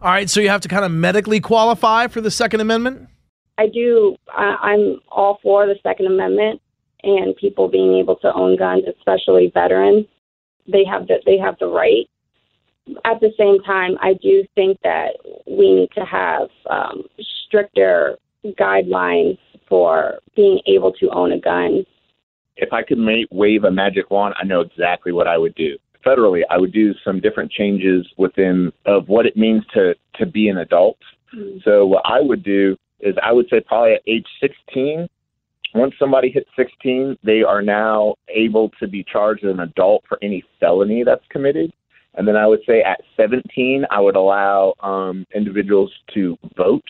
All 0.00 0.10
right, 0.10 0.28
so 0.28 0.40
you 0.40 0.48
have 0.48 0.60
to 0.62 0.68
kind 0.68 0.84
of 0.84 0.90
medically 0.90 1.40
qualify 1.40 2.06
for 2.06 2.20
the 2.20 2.30
Second 2.30 2.60
Amendment? 2.60 3.08
I 3.58 3.66
do. 3.68 4.16
I, 4.28 4.56
I'm 4.60 5.00
all 5.08 5.38
for 5.42 5.66
the 5.66 5.76
Second 5.82 6.06
Amendment 6.06 6.60
and 7.02 7.36
people 7.36 7.68
being 7.68 7.94
able 7.94 8.16
to 8.16 8.32
own 8.32 8.56
guns, 8.56 8.84
especially 8.98 9.50
veterans. 9.52 10.06
They 10.70 10.84
have 10.84 11.06
the 11.06 11.20
they 11.24 11.38
have 11.38 11.56
the 11.58 11.66
right. 11.66 12.08
At 13.04 13.20
the 13.20 13.32
same 13.38 13.60
time, 13.62 13.96
I 14.00 14.14
do 14.14 14.44
think 14.54 14.78
that 14.82 15.16
we 15.46 15.74
need 15.74 15.90
to 15.96 16.04
have 16.04 16.48
um, 16.70 17.04
stricter 17.46 18.16
guidelines 18.44 19.38
for 19.68 20.18
being 20.34 20.60
able 20.66 20.92
to 20.92 21.08
own 21.10 21.32
a 21.32 21.40
gun. 21.40 21.84
If 22.56 22.72
I 22.72 22.82
could 22.82 22.98
make, 22.98 23.26
wave 23.30 23.64
a 23.64 23.70
magic 23.70 24.10
wand, 24.10 24.34
I 24.40 24.44
know 24.44 24.60
exactly 24.60 25.12
what 25.12 25.26
I 25.26 25.36
would 25.36 25.54
do 25.54 25.76
federally, 26.06 26.42
I 26.48 26.58
would 26.58 26.72
do 26.72 26.94
some 27.04 27.20
different 27.20 27.50
changes 27.50 28.06
within 28.16 28.72
of 28.84 29.08
what 29.08 29.26
it 29.26 29.36
means 29.36 29.64
to 29.74 29.94
to 30.14 30.26
be 30.26 30.48
an 30.48 30.58
adult. 30.58 30.98
Mm-hmm. 31.34 31.58
So 31.64 31.86
what 31.86 32.02
I 32.06 32.20
would 32.20 32.42
do 32.42 32.76
is 33.00 33.14
I 33.22 33.32
would 33.32 33.48
say 33.50 33.60
probably 33.60 33.94
at 33.94 34.02
age 34.06 34.26
16, 34.40 35.08
once 35.74 35.94
somebody 35.98 36.30
hits 36.30 36.48
16, 36.56 37.18
they 37.22 37.42
are 37.42 37.60
now 37.60 38.14
able 38.28 38.70
to 38.80 38.86
be 38.86 39.04
charged 39.04 39.44
as 39.44 39.52
an 39.52 39.60
adult 39.60 40.04
for 40.08 40.18
any 40.22 40.42
felony 40.60 41.02
that's 41.04 41.24
committed. 41.28 41.72
And 42.14 42.26
then 42.26 42.36
I 42.36 42.46
would 42.46 42.60
say 42.66 42.82
at 42.82 43.00
17, 43.18 43.84
I 43.90 44.00
would 44.00 44.16
allow 44.16 44.72
um, 44.80 45.26
individuals 45.34 45.92
to 46.14 46.38
vote 46.56 46.84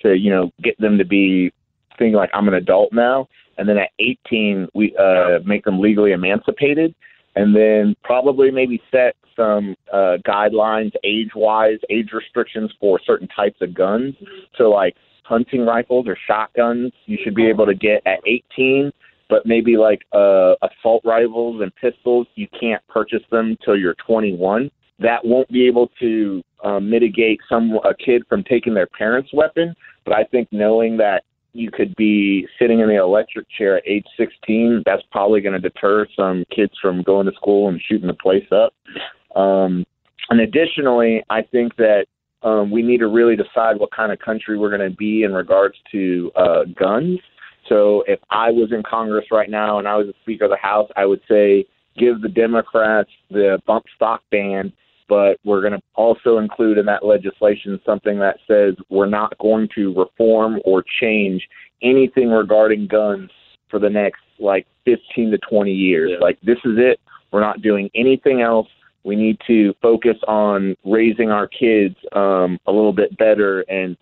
to, 0.00 0.16
you 0.16 0.30
know, 0.30 0.50
get 0.60 0.80
them 0.80 0.98
to 0.98 1.04
be 1.04 1.52
thinking 1.98 2.14
like 2.14 2.30
I'm 2.34 2.48
an 2.48 2.54
adult 2.54 2.92
now. 2.92 3.28
And 3.58 3.68
then 3.68 3.78
at 3.78 3.90
18, 3.98 4.68
we 4.74 4.96
uh, 4.96 5.40
make 5.44 5.64
them 5.64 5.80
legally 5.80 6.12
emancipated 6.12 6.94
and 7.36 7.54
then 7.54 7.94
probably 8.02 8.50
maybe 8.50 8.80
set 8.90 9.16
some 9.36 9.74
uh, 9.92 10.16
guidelines 10.26 10.92
age 11.04 11.30
wise, 11.34 11.78
age 11.90 12.10
restrictions 12.12 12.70
for 12.78 13.00
certain 13.04 13.28
types 13.28 13.60
of 13.60 13.74
guns. 13.74 14.14
So, 14.58 14.64
like 14.64 14.94
hunting 15.24 15.64
rifles 15.64 16.06
or 16.06 16.16
shotguns, 16.26 16.92
you 17.06 17.18
should 17.22 17.34
be 17.34 17.46
able 17.46 17.66
to 17.66 17.74
get 17.74 18.02
at 18.06 18.20
18, 18.26 18.92
but 19.30 19.46
maybe 19.46 19.76
like 19.76 20.02
uh, 20.12 20.54
assault 20.62 21.02
rifles 21.04 21.62
and 21.62 21.74
pistols, 21.76 22.26
you 22.34 22.48
can't 22.58 22.86
purchase 22.88 23.22
them 23.30 23.56
till 23.64 23.76
you're 23.76 23.96
21. 24.06 24.70
That 24.98 25.24
won't 25.24 25.48
be 25.48 25.66
able 25.66 25.88
to 26.00 26.42
um, 26.62 26.90
mitigate 26.90 27.40
some 27.48 27.78
a 27.84 27.94
kid 27.94 28.22
from 28.28 28.44
taking 28.44 28.74
their 28.74 28.86
parents' 28.86 29.30
weapon, 29.32 29.74
but 30.04 30.14
I 30.14 30.24
think 30.24 30.48
knowing 30.52 30.96
that 30.98 31.24
you 31.52 31.70
could 31.70 31.94
be 31.96 32.46
sitting 32.58 32.80
in 32.80 32.88
the 32.88 32.96
electric 32.96 33.46
chair 33.50 33.76
at 33.76 33.86
age 33.86 34.06
16. 34.16 34.82
That's 34.86 35.02
probably 35.10 35.40
going 35.40 35.60
to 35.60 35.68
deter 35.68 36.06
some 36.16 36.44
kids 36.54 36.72
from 36.80 37.02
going 37.02 37.26
to 37.26 37.32
school 37.32 37.68
and 37.68 37.80
shooting 37.86 38.06
the 38.06 38.14
place 38.14 38.46
up. 38.50 38.74
Um, 39.36 39.84
and 40.30 40.40
additionally, 40.40 41.22
I 41.28 41.42
think 41.42 41.76
that 41.76 42.06
um, 42.42 42.70
we 42.70 42.82
need 42.82 42.98
to 42.98 43.08
really 43.08 43.36
decide 43.36 43.78
what 43.78 43.92
kind 43.92 44.12
of 44.12 44.18
country 44.18 44.58
we're 44.58 44.76
going 44.76 44.90
to 44.90 44.96
be 44.96 45.22
in 45.22 45.32
regards 45.32 45.76
to 45.92 46.32
uh, 46.36 46.64
guns. 46.78 47.18
So 47.68 48.02
if 48.08 48.18
I 48.30 48.50
was 48.50 48.72
in 48.72 48.82
Congress 48.82 49.26
right 49.30 49.48
now 49.48 49.78
and 49.78 49.86
I 49.86 49.96
was 49.96 50.06
the 50.06 50.14
Speaker 50.22 50.44
of 50.44 50.50
the 50.50 50.56
House, 50.56 50.90
I 50.96 51.06
would 51.06 51.20
say 51.28 51.64
give 51.96 52.20
the 52.22 52.28
Democrats 52.28 53.10
the 53.30 53.60
bump 53.66 53.84
stock 53.94 54.22
ban 54.30 54.72
but 55.12 55.36
we're 55.44 55.60
going 55.60 55.74
to 55.74 55.82
also 55.94 56.38
include 56.38 56.78
in 56.78 56.86
that 56.86 57.04
legislation 57.04 57.78
something 57.84 58.18
that 58.18 58.38
says 58.48 58.74
we're 58.88 59.04
not 59.04 59.36
going 59.36 59.68
to 59.74 59.92
reform 59.92 60.58
or 60.64 60.82
change 61.02 61.46
anything 61.82 62.30
regarding 62.30 62.86
guns 62.86 63.30
for 63.68 63.78
the 63.78 63.90
next 63.90 64.22
like 64.38 64.66
15 64.86 65.32
to 65.32 65.38
20 65.50 65.70
years. 65.70 66.12
Yeah. 66.14 66.18
Like 66.18 66.40
this 66.40 66.56
is 66.64 66.78
it. 66.78 66.98
We're 67.30 67.42
not 67.42 67.60
doing 67.60 67.90
anything 67.94 68.40
else. 68.40 68.68
We 69.04 69.14
need 69.14 69.36
to 69.48 69.74
focus 69.82 70.16
on 70.26 70.76
raising 70.82 71.30
our 71.30 71.46
kids 71.46 71.96
um, 72.12 72.58
a 72.66 72.72
little 72.72 72.94
bit 72.94 73.14
better 73.18 73.60
and 73.68 73.98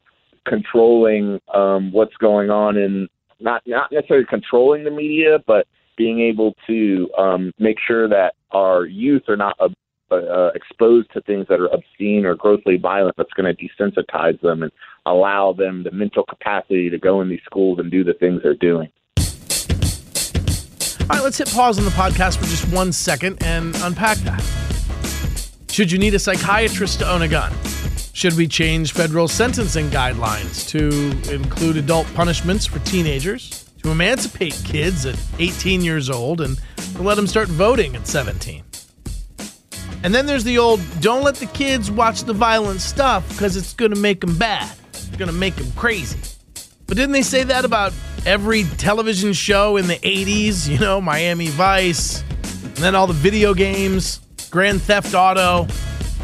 controlling 0.47 1.41
um, 1.53 1.91
what's 1.91 2.17
going 2.19 2.51
on 2.51 2.77
in 2.77 3.09
not 3.41 3.63
not 3.67 3.91
necessarily 3.91 4.27
controlling 4.27 4.85
the 4.85 4.93
media, 4.93 5.41
but 5.45 5.67
being 5.97 6.21
able 6.21 6.55
to 6.69 7.11
um, 7.19 7.53
make 7.59 7.79
sure 7.85 8.09
that 8.09 8.35
our 8.53 8.87
youth 8.87 9.23
are 9.29 9.37
not 9.37 9.57
uh, 10.13 10.51
exposed 10.55 11.11
to 11.13 11.21
things 11.23 11.47
that 11.49 11.61
are 11.61 11.69
obscene 11.69 12.25
or 12.25 12.35
grossly 12.35 12.77
violent 12.77 13.17
that's 13.17 13.33
going 13.33 13.55
to 13.55 13.69
desensitize 13.69 14.41
them 14.41 14.63
and 14.63 14.73
allow 15.07 15.53
them 15.53 15.83
the 15.83 15.91
mental 15.91 16.25
capacity 16.25 16.91
to 16.91 16.99
go 16.99 17.21
in 17.21 17.29
these 17.29 17.41
schools 17.45 17.79
and 17.79 17.91
do 17.91 18.05
the 18.05 18.15
things 18.15 18.41
they're 18.43 18.55
doing. 18.55 18.89
All 21.11 21.17
right, 21.17 21.25
let's 21.25 21.39
hit 21.39 21.51
pause 21.51 21.79
on 21.79 21.85
the 21.85 21.91
podcast 21.91 22.37
for 22.37 22.45
just 22.45 22.73
one 22.73 22.93
second 22.93 23.43
and 23.43 23.75
unpack 23.83 24.19
that. 24.19 24.41
Should 25.71 25.91
you 25.91 25.99
need 25.99 26.15
a 26.15 26.19
psychiatrist 26.19 27.01
to 27.01 27.11
own 27.11 27.23
a 27.23 27.29
gun? 27.29 27.53
Should 28.13 28.35
we 28.35 28.47
change 28.47 28.93
federal 28.93 29.29
sentencing 29.29 29.89
guidelines 29.89 30.69
to 30.69 31.35
include 31.35 31.79
adult 31.79 32.07
punishments 32.15 32.67
for 32.67 32.79
teenagers? 32.81 33.65
To 33.83 33.91
emancipate 33.91 34.61
kids 34.65 35.07
at 35.07 35.19
18 35.39 35.81
years 35.81 36.11
old 36.11 36.43
and 36.43 36.61
let 36.99 37.15
them 37.15 37.27
start 37.27 37.49
voting 37.49 37.97
at 37.97 38.07
17? 38.07 38.63
And 40.03 40.15
then 40.15 40.25
there's 40.25 40.45
the 40.45 40.57
old 40.57 40.81
don't 41.01 41.23
let 41.23 41.37
the 41.37 41.47
kids 41.47 41.91
watch 41.91 42.23
the 42.25 42.33
violent 42.33 42.81
stuff 42.81 43.29
because 43.31 43.57
it's 43.57 43.75
going 43.75 43.93
to 43.93 44.01
make 44.01 44.23
them 44.23 44.37
bad. 44.37 44.75
It's 44.89 45.09
going 45.09 45.31
to 45.31 45.37
make 45.37 45.57
them 45.57 45.71
crazy. 45.73 46.19
But 46.87 46.97
didn't 46.97 47.13
they 47.13 47.23
say 47.23 47.45
that 47.45 47.65
about 47.65 47.93
every 48.25 48.65
television 48.79 49.35
show 49.35 49.77
in 49.77 49.87
the 49.87 49.97
80s? 49.97 50.69
You 50.69 50.79
know, 50.79 51.01
Miami 51.01 51.49
Vice, 51.49 52.23
and 52.63 52.77
then 52.77 52.95
all 52.95 53.07
the 53.07 53.13
video 53.13 53.53
games, 53.53 54.21
Grand 54.51 54.81
Theft 54.81 55.15
Auto, 55.15 55.67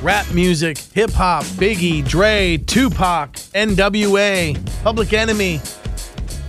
rap 0.02 0.26
music, 0.32 0.78
hip 0.78 1.10
hop, 1.10 1.44
Biggie, 1.44 2.06
Dre, 2.06 2.56
Tupac, 2.56 3.34
NWA, 3.54 4.82
Public 4.82 5.12
Enemy. 5.12 5.60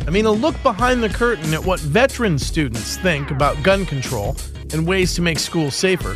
I 0.07 0.09
mean, 0.09 0.25
a 0.25 0.31
look 0.31 0.55
behind 0.63 1.03
the 1.03 1.09
curtain 1.09 1.53
at 1.53 1.63
what 1.63 1.81
veteran 1.81 2.39
students 2.39 2.95
think 2.97 3.31
about 3.31 3.61
gun 3.63 3.85
control 3.85 4.37
and 4.71 4.87
ways 4.87 5.13
to 5.15 5.21
make 5.21 5.39
schools 5.39 5.75
safer 5.75 6.15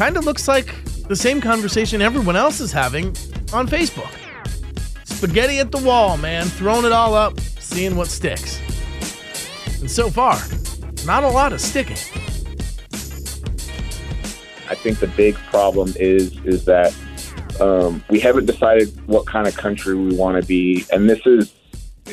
kind 0.00 0.16
of 0.16 0.24
looks 0.24 0.48
like 0.48 0.82
the 1.08 1.14
same 1.14 1.42
conversation 1.42 2.00
everyone 2.00 2.34
else 2.34 2.58
is 2.58 2.72
having 2.72 3.08
on 3.52 3.68
Facebook. 3.68 4.10
Spaghetti 5.04 5.58
at 5.58 5.70
the 5.72 5.78
wall, 5.84 6.16
man, 6.16 6.46
throwing 6.46 6.86
it 6.86 6.92
all 6.92 7.12
up, 7.12 7.38
seeing 7.38 7.96
what 7.96 8.08
sticks. 8.08 8.58
And 9.78 9.90
so 9.90 10.08
far, 10.08 10.38
not 11.04 11.22
a 11.22 11.28
lot 11.28 11.52
of 11.52 11.60
sticking. 11.60 11.98
I 14.70 14.74
think 14.74 15.00
the 15.00 15.12
big 15.18 15.34
problem 15.50 15.92
is 15.96 16.34
is 16.46 16.64
that 16.64 16.96
um, 17.60 18.02
we 18.08 18.20
haven't 18.20 18.46
decided 18.46 18.88
what 19.06 19.26
kind 19.26 19.46
of 19.46 19.54
country 19.54 19.94
we 19.94 20.16
want 20.16 20.40
to 20.40 20.48
be, 20.48 20.86
and 20.90 21.10
this 21.10 21.20
is 21.26 21.54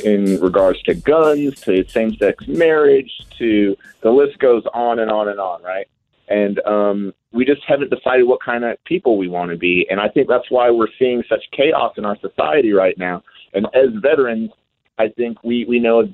in 0.04 0.42
regards 0.42 0.82
to 0.84 0.94
guns, 0.94 1.62
to 1.62 1.88
same-sex 1.88 2.50
marriage, 2.50 3.14
to 3.38 3.78
the 4.02 4.12
list 4.12 4.40
goes 4.40 4.66
on 4.74 5.00
and 5.00 5.10
on 5.10 5.30
and 5.30 5.40
on, 5.40 5.64
right? 5.64 5.88
And 6.28 6.60
um, 6.68 7.14
we 7.34 7.46
just 7.46 7.62
haven't 7.68 7.90
decided 7.90 8.24
what 8.24 8.42
kind 8.42 8.64
of 8.64 8.82
people 8.86 9.18
we 9.18 9.28
want 9.28 9.52
to 9.52 9.58
be. 9.58 9.86
And 9.90 10.00
I 10.00 10.10
think 10.10 10.28
that's 10.28 10.50
why 10.50 10.70
we're 10.70 10.88
seeing 10.98 11.24
such 11.28 11.44
chaos 11.52 11.94
in 11.98 12.06
our 12.06 12.18
society 12.20 12.72
right 12.72 12.98
now 12.98 13.22
And 13.54 13.68
as 13.74 13.90
veterans, 14.02 14.52
I 14.98 15.10
think 15.10 15.44
we, 15.44 15.66
we 15.66 15.80
know 15.80 16.08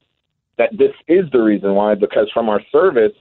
that 0.57 0.71
this 0.77 0.91
is 1.07 1.25
the 1.31 1.41
reason 1.41 1.73
why, 1.75 1.95
because 1.95 2.29
from 2.33 2.49
our 2.49 2.61
service, 2.71 3.13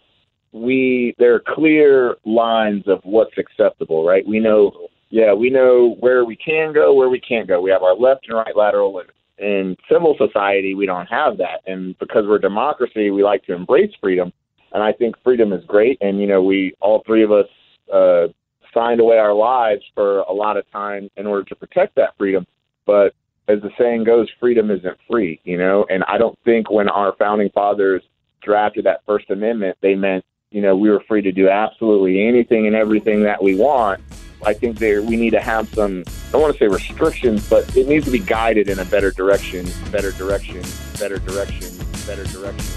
we 0.52 1.14
there 1.18 1.34
are 1.34 1.42
clear 1.54 2.16
lines 2.26 2.84
of 2.86 3.00
what's 3.04 3.36
acceptable, 3.38 4.04
right? 4.04 4.26
We 4.26 4.38
know, 4.38 4.88
yeah, 5.08 5.32
we 5.32 5.48
know 5.48 5.96
where 6.00 6.24
we 6.26 6.36
can 6.36 6.74
go, 6.74 6.92
where 6.92 7.08
we 7.08 7.20
can't 7.20 7.48
go. 7.48 7.60
We 7.60 7.70
have 7.70 7.82
our 7.82 7.96
left 7.96 8.28
and 8.28 8.36
right 8.36 8.54
lateral 8.54 8.94
limits. 8.94 9.16
In 9.38 9.76
civil 9.90 10.14
society, 10.18 10.74
we 10.74 10.84
don't 10.84 11.06
have 11.06 11.38
that, 11.38 11.62
and 11.66 11.98
because 11.98 12.26
we're 12.26 12.36
a 12.36 12.40
democracy, 12.40 13.10
we 13.10 13.24
like 13.24 13.44
to 13.46 13.54
embrace 13.54 13.92
freedom. 14.00 14.30
And 14.74 14.82
I 14.82 14.92
think 14.92 15.16
freedom 15.24 15.52
is 15.52 15.64
great. 15.64 15.98
And 16.02 16.20
you 16.20 16.26
know, 16.26 16.42
we 16.42 16.74
all 16.80 17.02
three 17.06 17.24
of 17.24 17.32
us 17.32 17.46
uh, 17.92 18.28
signed 18.74 19.00
away 19.00 19.18
our 19.18 19.34
lives 19.34 19.82
for 19.94 20.20
a 20.20 20.32
lot 20.32 20.56
of 20.56 20.70
time 20.70 21.10
in 21.16 21.26
order 21.26 21.44
to 21.44 21.54
protect 21.54 21.94
that 21.96 22.16
freedom. 22.16 22.46
But 22.86 23.14
as 23.48 23.60
the 23.60 23.70
saying 23.78 24.04
goes, 24.04 24.28
freedom 24.40 24.70
isn't 24.70 24.98
free, 25.08 25.40
you 25.44 25.58
know. 25.58 25.86
And 25.90 26.02
I 26.04 26.18
don't 26.18 26.38
think 26.44 26.70
when 26.70 26.88
our 26.88 27.14
founding 27.16 27.50
fathers 27.50 28.02
drafted 28.40 28.84
that 28.86 29.02
First 29.06 29.30
Amendment, 29.30 29.76
they 29.80 29.94
meant 29.94 30.24
you 30.52 30.60
know, 30.60 30.76
we 30.76 30.90
were 30.90 31.00
free 31.08 31.22
to 31.22 31.32
do 31.32 31.48
absolutely 31.48 32.26
anything 32.26 32.66
and 32.66 32.76
everything 32.76 33.22
that 33.22 33.42
we 33.42 33.54
want. 33.54 34.00
I 34.44 34.52
think 34.52 34.78
there 34.78 35.02
we 35.02 35.16
need 35.16 35.30
to 35.30 35.40
have 35.40 35.72
some 35.72 36.04
I 36.06 36.32
don't 36.32 36.42
want 36.42 36.54
to 36.54 36.58
say 36.58 36.68
restrictions, 36.68 37.48
but 37.48 37.76
it 37.76 37.88
needs 37.88 38.04
to 38.06 38.10
be 38.10 38.18
guided 38.18 38.68
in 38.68 38.78
a 38.78 38.84
better 38.84 39.10
direction, 39.10 39.66
better 39.90 40.10
direction, 40.12 40.62
better 40.98 41.18
direction, 41.18 41.68
better 42.06 42.24
direction. 42.24 42.72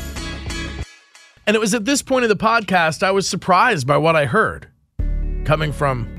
And 1.47 1.55
it 1.55 1.59
was 1.59 1.73
at 1.73 1.85
this 1.85 2.01
point 2.01 2.23
of 2.23 2.29
the 2.29 2.35
podcast 2.35 3.03
I 3.03 3.11
was 3.11 3.27
surprised 3.27 3.85
by 3.85 3.97
what 3.97 4.15
I 4.15 4.25
heard. 4.25 4.67
Coming 5.45 5.71
from 5.71 6.09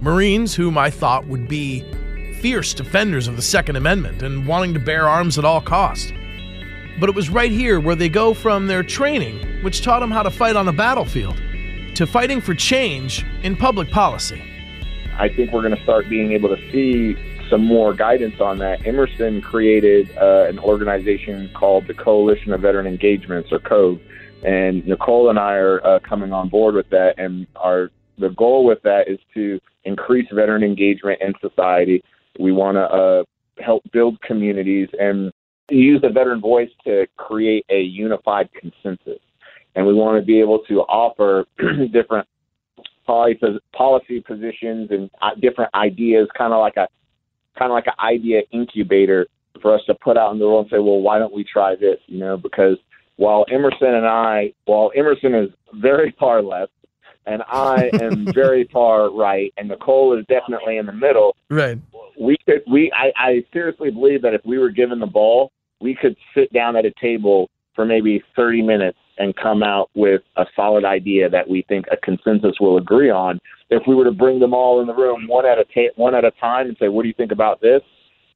Marines 0.00 0.54
whom 0.54 0.78
I 0.78 0.88
thought 0.88 1.26
would 1.26 1.48
be 1.48 1.84
fierce 2.40 2.72
defenders 2.72 3.28
of 3.28 3.36
the 3.36 3.42
Second 3.42 3.76
Amendment 3.76 4.22
and 4.22 4.46
wanting 4.46 4.72
to 4.72 4.80
bear 4.80 5.06
arms 5.06 5.38
at 5.38 5.44
all 5.44 5.60
costs. 5.60 6.12
But 6.98 7.10
it 7.10 7.14
was 7.14 7.28
right 7.28 7.50
here 7.50 7.78
where 7.78 7.94
they 7.94 8.08
go 8.08 8.32
from 8.32 8.66
their 8.66 8.82
training, 8.82 9.62
which 9.62 9.82
taught 9.82 10.00
them 10.00 10.10
how 10.10 10.22
to 10.22 10.30
fight 10.30 10.56
on 10.56 10.66
a 10.66 10.72
battlefield, 10.72 11.36
to 11.94 12.06
fighting 12.06 12.40
for 12.40 12.54
change 12.54 13.24
in 13.42 13.54
public 13.54 13.90
policy. 13.90 14.42
I 15.18 15.28
think 15.28 15.52
we're 15.52 15.62
going 15.62 15.76
to 15.76 15.82
start 15.82 16.08
being 16.08 16.32
able 16.32 16.48
to 16.48 16.70
see 16.72 17.16
some 17.50 17.64
more 17.64 17.92
guidance 17.92 18.40
on 18.40 18.58
that. 18.60 18.86
Emerson 18.86 19.42
created 19.42 20.10
uh, 20.16 20.46
an 20.48 20.58
organization 20.58 21.50
called 21.54 21.86
the 21.86 21.94
Coalition 21.94 22.52
of 22.54 22.62
Veteran 22.62 22.86
Engagements, 22.86 23.52
or 23.52 23.58
COVE, 23.58 24.00
and 24.42 24.86
Nicole 24.86 25.28
and 25.28 25.38
I 25.38 25.54
are 25.54 25.86
uh, 25.86 25.98
coming 26.00 26.32
on 26.32 26.48
board 26.48 26.74
with 26.74 26.88
that. 26.90 27.18
And 27.18 27.46
our 27.56 27.90
the 28.18 28.30
goal 28.30 28.64
with 28.64 28.82
that 28.82 29.08
is 29.08 29.18
to 29.34 29.60
increase 29.84 30.26
veteran 30.32 30.62
engagement 30.62 31.20
in 31.20 31.32
society. 31.40 32.02
We 32.38 32.52
want 32.52 32.76
to 32.76 32.82
uh, 32.82 33.24
help 33.62 33.82
build 33.92 34.20
communities 34.22 34.88
and 34.98 35.32
use 35.70 36.00
the 36.02 36.10
veteran 36.10 36.40
voice 36.40 36.70
to 36.84 37.06
create 37.16 37.64
a 37.70 37.80
unified 37.80 38.48
consensus. 38.52 39.20
And 39.74 39.86
we 39.86 39.94
want 39.94 40.20
to 40.20 40.24
be 40.24 40.40
able 40.40 40.60
to 40.68 40.80
offer 40.82 41.46
different 41.92 42.28
policy 43.06 44.20
positions 44.26 44.88
and 44.90 45.10
uh, 45.20 45.30
different 45.40 45.74
ideas, 45.74 46.28
kind 46.36 46.52
of 46.52 46.60
like 46.60 46.76
a 46.76 46.88
kind 47.58 47.70
of 47.70 47.74
like 47.74 47.86
an 47.86 47.92
idea 48.04 48.40
incubator 48.52 49.26
for 49.62 49.74
us 49.74 49.80
to 49.86 49.94
put 49.94 50.16
out 50.16 50.32
in 50.32 50.38
the 50.38 50.44
world 50.44 50.66
and 50.66 50.70
say, 50.70 50.78
well, 50.78 51.00
why 51.00 51.18
don't 51.18 51.32
we 51.32 51.44
try 51.44 51.76
this? 51.76 51.98
You 52.06 52.18
know, 52.18 52.36
because 52.36 52.76
while 53.16 53.44
Emerson 53.50 53.94
and 53.94 54.06
I, 54.06 54.52
while 54.64 54.90
Emerson 54.96 55.34
is 55.34 55.50
very 55.74 56.14
far 56.18 56.42
left 56.42 56.72
and 57.26 57.42
I 57.48 57.90
am 58.00 58.26
very 58.34 58.68
far 58.72 59.10
right, 59.10 59.52
and 59.56 59.68
Nicole 59.68 60.18
is 60.18 60.24
definitely 60.26 60.78
in 60.78 60.86
the 60.86 60.92
middle. 60.92 61.36
Right. 61.50 61.78
We 62.18 62.36
could. 62.46 62.62
We. 62.70 62.92
I, 62.92 63.12
I 63.16 63.44
seriously 63.52 63.90
believe 63.90 64.22
that 64.22 64.34
if 64.34 64.42
we 64.44 64.58
were 64.58 64.70
given 64.70 65.00
the 65.00 65.06
ball, 65.06 65.52
we 65.80 65.94
could 65.94 66.16
sit 66.34 66.52
down 66.52 66.76
at 66.76 66.84
a 66.84 66.92
table 67.00 67.50
for 67.74 67.84
maybe 67.84 68.22
30 68.36 68.62
minutes 68.62 68.98
and 69.18 69.34
come 69.36 69.62
out 69.62 69.90
with 69.94 70.22
a 70.36 70.44
solid 70.54 70.84
idea 70.84 71.28
that 71.28 71.48
we 71.48 71.64
think 71.68 71.86
a 71.90 71.96
consensus 71.96 72.54
will 72.60 72.78
agree 72.78 73.10
on. 73.10 73.38
If 73.70 73.82
we 73.86 73.94
were 73.94 74.04
to 74.04 74.12
bring 74.12 74.38
them 74.38 74.54
all 74.54 74.80
in 74.80 74.86
the 74.86 74.94
room 74.94 75.26
one 75.26 75.46
at 75.46 75.58
a 75.58 75.64
ta- 75.64 75.92
one 75.96 76.14
at 76.14 76.24
a 76.24 76.30
time 76.32 76.68
and 76.68 76.76
say, 76.78 76.88
"What 76.88 77.02
do 77.02 77.08
you 77.08 77.14
think 77.14 77.32
about 77.32 77.60
this?" 77.60 77.82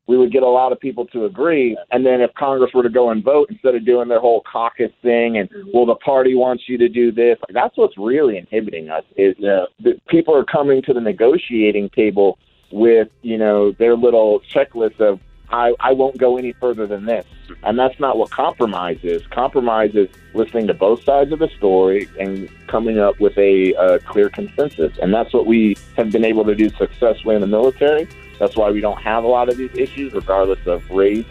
We 0.09 0.17
would 0.17 0.33
get 0.33 0.43
a 0.43 0.49
lot 0.49 0.73
of 0.73 0.81
people 0.81 1.07
to 1.07 1.27
agree. 1.27 1.77
And 1.93 2.05
then 2.05 2.21
if 2.21 2.33
Congress 2.35 2.73
were 2.75 2.83
to 2.83 2.89
go 2.89 3.11
and 3.11 3.23
vote 3.23 3.51
instead 3.51 3.75
of 3.75 3.85
doing 3.85 4.09
their 4.09 4.21
whole 4.21 4.43
caucus 4.51 4.91
thing 5.03 5.37
and 5.37 5.49
well 5.73 5.87
the 5.87 5.95
party 5.97 6.35
wants 6.35 6.65
you 6.67 6.79
to 6.79 6.89
do 6.89 7.13
this, 7.13 7.39
that's 7.51 7.77
what's 7.77 7.97
really 7.97 8.39
inhibiting 8.39 8.89
us 8.89 9.05
is 9.17 9.37
uh, 9.45 9.67
that 9.81 10.05
people 10.07 10.35
are 10.35 10.45
coming 10.45 10.83
to 10.83 10.95
the 10.95 11.01
negotiating 11.01 11.91
table 11.91 12.39
with 12.73 13.09
you 13.23 13.39
know 13.39 13.73
their 13.73 13.97
little 13.97 14.41
checklist 14.41 14.99
of 15.01 15.21
I, 15.51 15.75
I 15.81 15.93
won't 15.93 16.19
go 16.19 16.37
any 16.37 16.53
further 16.53 16.87
than 16.87 17.07
this. 17.07 17.25
And 17.63 17.79
that's 17.79 17.99
not 17.99 18.19
what 18.19 18.31
compromise 18.31 18.99
is. 19.03 19.27
Compromise 19.29 19.95
is 19.95 20.09
listening 20.35 20.67
to 20.67 20.75
both 20.75 21.03
sides 21.05 21.33
of 21.33 21.39
the 21.39 21.49
story 21.57 22.07
and 22.21 22.51
coming 22.67 22.99
up 22.99 23.19
with 23.19 23.37
a, 23.39 23.73
a 23.73 23.99
clear 24.01 24.29
consensus. 24.29 24.93
And 25.01 25.13
that's 25.13 25.33
what 25.33 25.47
we 25.47 25.77
have 25.97 26.13
been 26.13 26.25
able 26.25 26.45
to 26.45 26.55
do 26.55 26.69
successfully 26.69 27.35
in 27.35 27.41
the 27.41 27.47
military. 27.47 28.07
That's 28.39 28.57
why 28.57 28.71
we 28.71 28.81
don't 28.81 29.01
have 29.03 29.25
a 29.25 29.27
lot 29.27 29.49
of 29.49 29.57
these 29.57 29.75
issues, 29.75 30.13
regardless 30.13 30.65
of 30.67 30.89
race, 30.91 31.27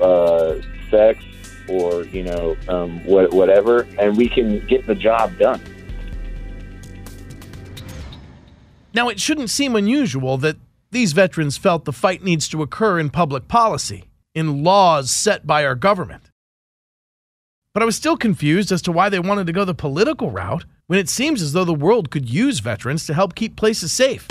uh, 0.00 0.60
sex, 0.90 1.22
or 1.68 2.04
you 2.04 2.22
know 2.22 2.56
um, 2.68 3.04
what, 3.04 3.32
whatever, 3.32 3.86
and 3.98 4.16
we 4.16 4.28
can 4.28 4.64
get 4.66 4.86
the 4.86 4.94
job 4.94 5.36
done. 5.38 5.60
Now, 8.94 9.08
it 9.10 9.20
shouldn't 9.20 9.50
seem 9.50 9.76
unusual 9.76 10.38
that 10.38 10.56
these 10.90 11.12
veterans 11.12 11.58
felt 11.58 11.84
the 11.84 11.92
fight 11.92 12.24
needs 12.24 12.48
to 12.48 12.62
occur 12.62 12.98
in 12.98 13.10
public 13.10 13.46
policy, 13.48 14.04
in 14.34 14.64
laws 14.64 15.10
set 15.10 15.46
by 15.46 15.66
our 15.66 15.74
government. 15.74 16.30
But 17.74 17.82
I 17.82 17.86
was 17.86 17.96
still 17.96 18.16
confused 18.16 18.72
as 18.72 18.80
to 18.82 18.92
why 18.92 19.10
they 19.10 19.18
wanted 19.18 19.46
to 19.48 19.52
go 19.52 19.66
the 19.66 19.74
political 19.74 20.30
route 20.30 20.64
when 20.86 20.98
it 20.98 21.10
seems 21.10 21.42
as 21.42 21.52
though 21.52 21.66
the 21.66 21.74
world 21.74 22.10
could 22.10 22.30
use 22.30 22.60
veterans 22.60 23.04
to 23.04 23.12
help 23.12 23.34
keep 23.34 23.56
places 23.56 23.92
safe. 23.92 24.26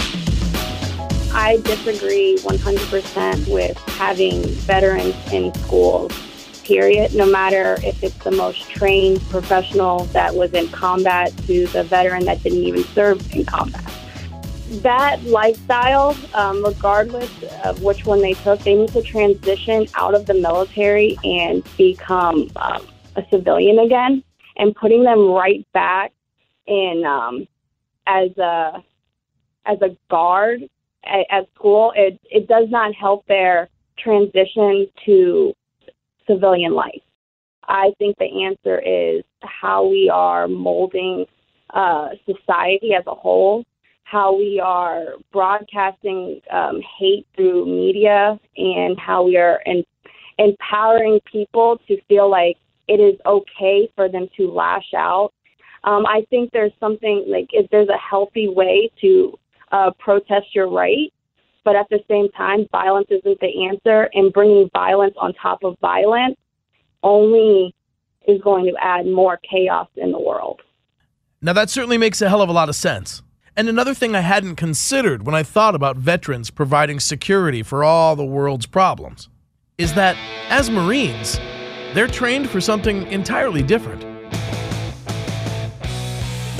I 1.37 1.57
disagree 1.57 2.37
100% 2.37 3.53
with 3.53 3.77
having 3.89 4.41
veterans 4.41 5.15
in 5.33 5.53
schools, 5.55 6.13
period. 6.63 7.13
No 7.13 7.25
matter 7.25 7.77
if 7.83 8.01
it's 8.01 8.15
the 8.23 8.31
most 8.31 8.69
trained 8.69 9.19
professional 9.23 10.05
that 10.05 10.33
was 10.33 10.53
in 10.53 10.69
combat 10.69 11.35
to 11.45 11.67
the 11.67 11.83
veteran 11.83 12.23
that 12.23 12.41
didn't 12.41 12.63
even 12.63 12.85
serve 12.85 13.33
in 13.33 13.43
combat. 13.43 13.83
That 14.81 15.21
lifestyle, 15.25 16.15
um, 16.35 16.63
regardless 16.63 17.29
of 17.65 17.83
which 17.83 18.05
one 18.05 18.21
they 18.21 18.35
took, 18.35 18.61
they 18.61 18.75
need 18.75 18.93
to 18.93 19.01
transition 19.01 19.87
out 19.95 20.15
of 20.15 20.27
the 20.27 20.35
military 20.35 21.17
and 21.25 21.67
become 21.75 22.49
um, 22.55 22.87
a 23.17 23.25
civilian 23.29 23.79
again. 23.79 24.23
And 24.55 24.73
putting 24.73 25.03
them 25.03 25.29
right 25.31 25.67
back 25.73 26.13
in 26.65 27.03
um, 27.05 27.45
as 28.07 28.29
a 28.37 28.81
as 29.65 29.81
a 29.81 29.97
guard 30.09 30.69
at, 31.05 31.25
at 31.29 31.47
school, 31.55 31.93
it, 31.95 32.19
it 32.29 32.47
does 32.47 32.67
not 32.69 32.93
help 32.93 33.25
their 33.27 33.69
transition 33.97 34.87
to 35.05 35.53
civilian 36.27 36.73
life. 36.73 37.01
I 37.67 37.93
think 37.97 38.17
the 38.17 38.45
answer 38.45 38.79
is 38.79 39.23
how 39.41 39.87
we 39.87 40.09
are 40.13 40.47
molding 40.47 41.25
uh, 41.73 42.09
society 42.25 42.93
as 42.93 43.03
a 43.07 43.15
whole, 43.15 43.63
how 44.03 44.37
we 44.37 44.59
are 44.63 45.15
broadcasting 45.31 46.41
um, 46.51 46.81
hate 46.99 47.25
through 47.35 47.65
media, 47.65 48.39
and 48.55 48.99
how 48.99 49.23
we 49.23 49.37
are 49.37 49.61
in, 49.65 49.83
empowering 50.37 51.19
people 51.31 51.79
to 51.87 51.99
feel 52.07 52.29
like 52.29 52.57
it 52.87 52.99
is 52.99 53.19
okay 53.25 53.89
for 53.95 54.07
them 54.09 54.27
to 54.37 54.51
lash 54.51 54.93
out. 54.95 55.33
Um, 55.83 56.05
I 56.05 56.25
think 56.29 56.51
there's 56.51 56.71
something 56.79 57.25
like 57.27 57.49
if 57.51 57.69
there's 57.71 57.89
a 57.89 57.97
healthy 57.97 58.47
way 58.47 58.91
to 59.01 59.37
uh, 59.75 59.91
protest 59.99 60.47
your 60.53 60.69
right. 60.69 61.11
But 61.63 61.75
at 61.75 61.87
the 61.89 61.99
same 62.09 62.29
time, 62.31 62.67
violence 62.71 63.07
isn't 63.09 63.39
the 63.39 63.67
answer, 63.69 64.09
and 64.13 64.31
bringing 64.31 64.69
violence 64.71 65.15
on 65.19 65.33
top 65.33 65.63
of 65.63 65.75
violence 65.81 66.37
only 67.01 67.73
is 68.27 68.39
going 68.41 68.65
to 68.65 68.73
add 68.79 69.05
more 69.05 69.39
chaos 69.49 69.87
in 69.95 70.11
the 70.11 70.19
world. 70.19 70.61
Now, 71.41 71.53
that 71.53 71.69
certainly 71.69 71.97
makes 71.97 72.21
a 72.21 72.29
hell 72.29 72.41
of 72.41 72.49
a 72.49 72.53
lot 72.53 72.69
of 72.69 72.75
sense. 72.75 73.21
And 73.57 73.67
another 73.67 73.93
thing 73.93 74.15
I 74.15 74.21
hadn't 74.21 74.55
considered 74.55 75.25
when 75.25 75.35
I 75.35 75.43
thought 75.43 75.75
about 75.75 75.97
veterans 75.97 76.49
providing 76.49 76.99
security 76.99 77.63
for 77.63 77.83
all 77.83 78.15
the 78.15 78.25
world's 78.25 78.65
problems 78.65 79.29
is 79.77 79.93
that 79.93 80.15
as 80.49 80.69
Marines, 80.69 81.39
they're 81.93 82.07
trained 82.07 82.49
for 82.49 82.61
something 82.61 83.07
entirely 83.07 83.63
different. 83.63 84.03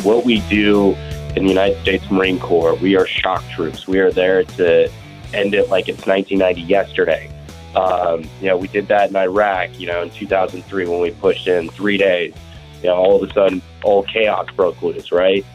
What 0.04 0.25
we 0.25 0.39
do 0.49 0.95
in 1.36 1.43
the 1.43 1.50
United 1.50 1.82
States 1.82 2.10
Marine 2.10 2.39
Corps, 2.39 2.76
we 2.76 2.95
are 2.95 3.06
shock 3.06 3.43
troops. 3.50 3.88
We 3.88 4.00
are 4.00 4.12
there 4.12 4.43
to 4.43 4.89
end 5.34 5.54
it 5.54 5.69
like 5.69 5.89
it's 5.89 6.06
1990 6.08 6.62
yesterday. 6.62 7.32
Um, 7.76 8.24
you 8.39 8.48
know, 8.48 8.58
we 8.58 8.69
did 8.69 8.88
that 8.88 9.10
in 9.10 9.15
Iraq, 9.15 9.78
you 9.78 9.88
know, 9.88 10.02
in 10.02 10.10
2003 10.10 10.88
when 10.88 11.02
we 11.02 11.12
pushed 11.12 11.48
in 11.48 11.69
three 11.69 11.98
days. 11.98 12.34
You 12.82 12.89
know, 12.89 12.95
all 12.95 13.21
of 13.21 13.30
a 13.30 13.34
sudden, 13.34 13.62
all 13.84 14.04
chaos 14.04 14.48
broke 14.56 14.82
loose, 14.82 15.12
right? 15.12 15.45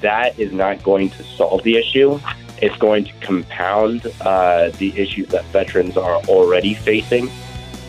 That 0.00 0.38
is 0.38 0.52
not 0.52 0.82
going 0.82 1.10
to 1.10 1.24
solve 1.24 1.64
the 1.64 1.76
issue. 1.76 2.20
it's 2.62 2.76
going 2.76 3.04
to 3.04 3.12
compound 3.20 4.06
uh, 4.20 4.70
the 4.78 4.96
issues 4.96 5.28
that 5.28 5.44
veterans 5.46 5.96
are 5.96 6.16
already 6.28 6.74
facing 6.74 7.30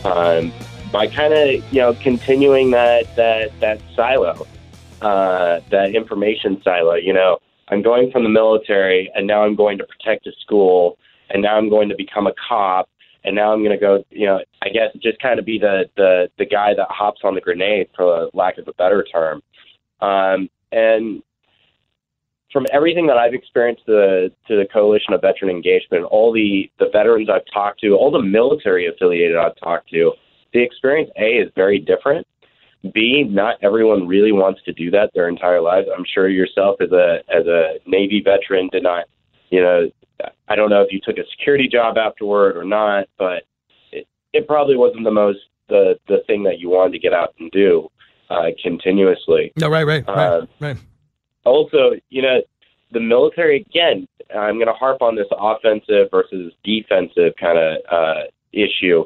um, 0.04 0.50
by 0.90 1.06
kind 1.06 1.32
of 1.32 1.72
you 1.72 1.80
know 1.80 1.94
continuing 1.94 2.70
that 2.70 3.14
that 3.16 3.58
that 3.60 3.80
silo, 3.94 4.46
uh, 5.02 5.60
that 5.70 5.94
information 5.94 6.60
silo. 6.62 6.94
You 6.94 7.12
know, 7.12 7.38
I'm 7.68 7.82
going 7.82 8.10
from 8.10 8.22
the 8.22 8.28
military, 8.28 9.10
and 9.14 9.26
now 9.26 9.44
I'm 9.44 9.56
going 9.56 9.78
to 9.78 9.84
protect 9.84 10.26
a 10.26 10.32
school, 10.40 10.98
and 11.30 11.42
now 11.42 11.56
I'm 11.56 11.68
going 11.68 11.88
to 11.88 11.96
become 11.96 12.26
a 12.26 12.32
cop, 12.48 12.88
and 13.24 13.34
now 13.34 13.52
I'm 13.52 13.60
going 13.60 13.76
to 13.76 13.80
go. 13.80 14.04
You 14.10 14.26
know, 14.26 14.40
I 14.62 14.68
guess 14.68 14.90
just 15.02 15.20
kind 15.20 15.38
of 15.38 15.44
be 15.44 15.58
the 15.58 15.84
the 15.96 16.28
the 16.38 16.46
guy 16.46 16.74
that 16.74 16.86
hops 16.90 17.22
on 17.24 17.34
the 17.34 17.40
grenade, 17.40 17.88
for 17.96 18.30
lack 18.32 18.58
of 18.58 18.68
a 18.68 18.72
better 18.74 19.04
term. 19.04 19.42
Um, 20.00 20.48
and 20.72 21.22
from 22.52 22.66
everything 22.72 23.06
that 23.06 23.16
I've 23.16 23.34
experienced 23.34 23.86
to, 23.86 24.30
to 24.48 24.56
the 24.56 24.66
Coalition 24.70 25.14
of 25.14 25.22
Veteran 25.22 25.50
Engagement, 25.50 26.04
all 26.04 26.32
the, 26.32 26.70
the 26.78 26.90
veterans 26.92 27.30
I've 27.30 27.46
talked 27.52 27.80
to, 27.80 27.94
all 27.94 28.10
the 28.10 28.20
military 28.20 28.86
affiliated 28.88 29.36
I've 29.36 29.56
talked 29.56 29.88
to, 29.90 30.12
the 30.52 30.62
experience 30.62 31.10
A 31.16 31.38
is 31.38 31.50
very 31.56 31.78
different. 31.78 32.26
B, 32.94 33.24
not 33.28 33.56
everyone 33.62 34.08
really 34.08 34.32
wants 34.32 34.60
to 34.64 34.72
do 34.72 34.90
that 34.90 35.10
their 35.14 35.28
entire 35.28 35.60
lives. 35.60 35.88
I'm 35.96 36.04
sure 36.04 36.28
yourself 36.28 36.80
as 36.80 36.90
a 36.92 37.20
as 37.28 37.46
a 37.46 37.74
Navy 37.86 38.20
veteran 38.24 38.68
did 38.72 38.82
not, 38.82 39.04
you 39.50 39.60
know, 39.60 39.90
I 40.48 40.56
don't 40.56 40.70
know 40.70 40.82
if 40.82 40.92
you 40.92 41.00
took 41.00 41.18
a 41.18 41.24
security 41.30 41.68
job 41.68 41.96
afterward 41.96 42.56
or 42.56 42.64
not, 42.64 43.06
but 43.18 43.44
it, 43.92 44.06
it 44.32 44.46
probably 44.48 44.76
wasn't 44.76 45.04
the 45.04 45.12
most 45.12 45.38
the 45.68 45.98
the 46.08 46.22
thing 46.26 46.42
that 46.44 46.58
you 46.58 46.70
wanted 46.70 46.92
to 46.92 46.98
get 46.98 47.12
out 47.12 47.34
and 47.38 47.50
do 47.52 47.88
uh, 48.30 48.46
continuously. 48.62 49.52
No, 49.56 49.68
right, 49.68 49.86
right, 49.86 50.06
right, 50.08 50.16
Uh, 50.18 50.46
right. 50.60 50.76
also, 51.44 51.92
you 52.10 52.22
know, 52.22 52.42
the 52.92 53.00
military 53.00 53.60
again. 53.60 54.06
I'm 54.34 54.54
going 54.54 54.66
to 54.66 54.72
harp 54.72 55.02
on 55.02 55.14
this 55.14 55.26
offensive 55.30 56.08
versus 56.10 56.54
defensive 56.64 57.34
kind 57.38 57.58
of 57.58 57.76
uh, 57.90 58.22
issue. 58.52 59.04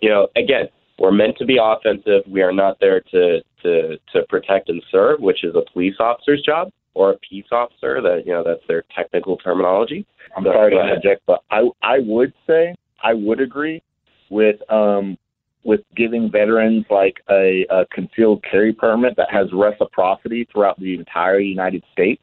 You 0.00 0.08
know, 0.08 0.28
again, 0.36 0.68
we're 0.98 1.12
meant 1.12 1.36
to 1.38 1.44
be 1.44 1.58
offensive. 1.60 2.22
We 2.26 2.42
are 2.42 2.52
not 2.52 2.78
there 2.80 3.00
to 3.00 3.40
to 3.62 3.98
to 4.12 4.22
protect 4.28 4.68
and 4.68 4.82
serve, 4.90 5.20
which 5.20 5.44
is 5.44 5.54
a 5.54 5.62
police 5.72 5.96
officer's 6.00 6.42
job 6.42 6.70
or 6.94 7.10
a 7.12 7.18
peace 7.18 7.46
officer. 7.52 8.00
That 8.00 8.22
you 8.26 8.32
know, 8.32 8.42
that's 8.44 8.66
their 8.68 8.84
technical 8.94 9.36
terminology. 9.38 10.06
I'm 10.36 10.44
So, 10.44 10.52
sorry 10.52 10.70
to 10.70 10.76
go 10.76 10.82
interject, 10.82 11.22
but 11.26 11.42
I 11.50 11.68
I 11.82 11.98
would 12.00 12.32
say 12.46 12.74
I 13.02 13.14
would 13.14 13.40
agree 13.40 13.82
with 14.30 14.56
um 14.70 15.16
with 15.64 15.80
giving 15.96 16.28
veterans 16.30 16.84
like 16.90 17.18
a, 17.30 17.64
a 17.70 17.86
concealed 17.86 18.42
carry 18.48 18.72
permit 18.72 19.14
that 19.16 19.28
has 19.30 19.46
reciprocity 19.52 20.46
throughout 20.52 20.78
the 20.80 20.94
entire 20.94 21.38
United 21.38 21.84
States 21.92 22.22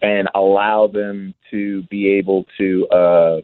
and 0.00 0.28
allow 0.36 0.86
them 0.86 1.34
to 1.50 1.82
be 1.84 2.08
able 2.08 2.46
to 2.56 2.86
uh 2.88 3.40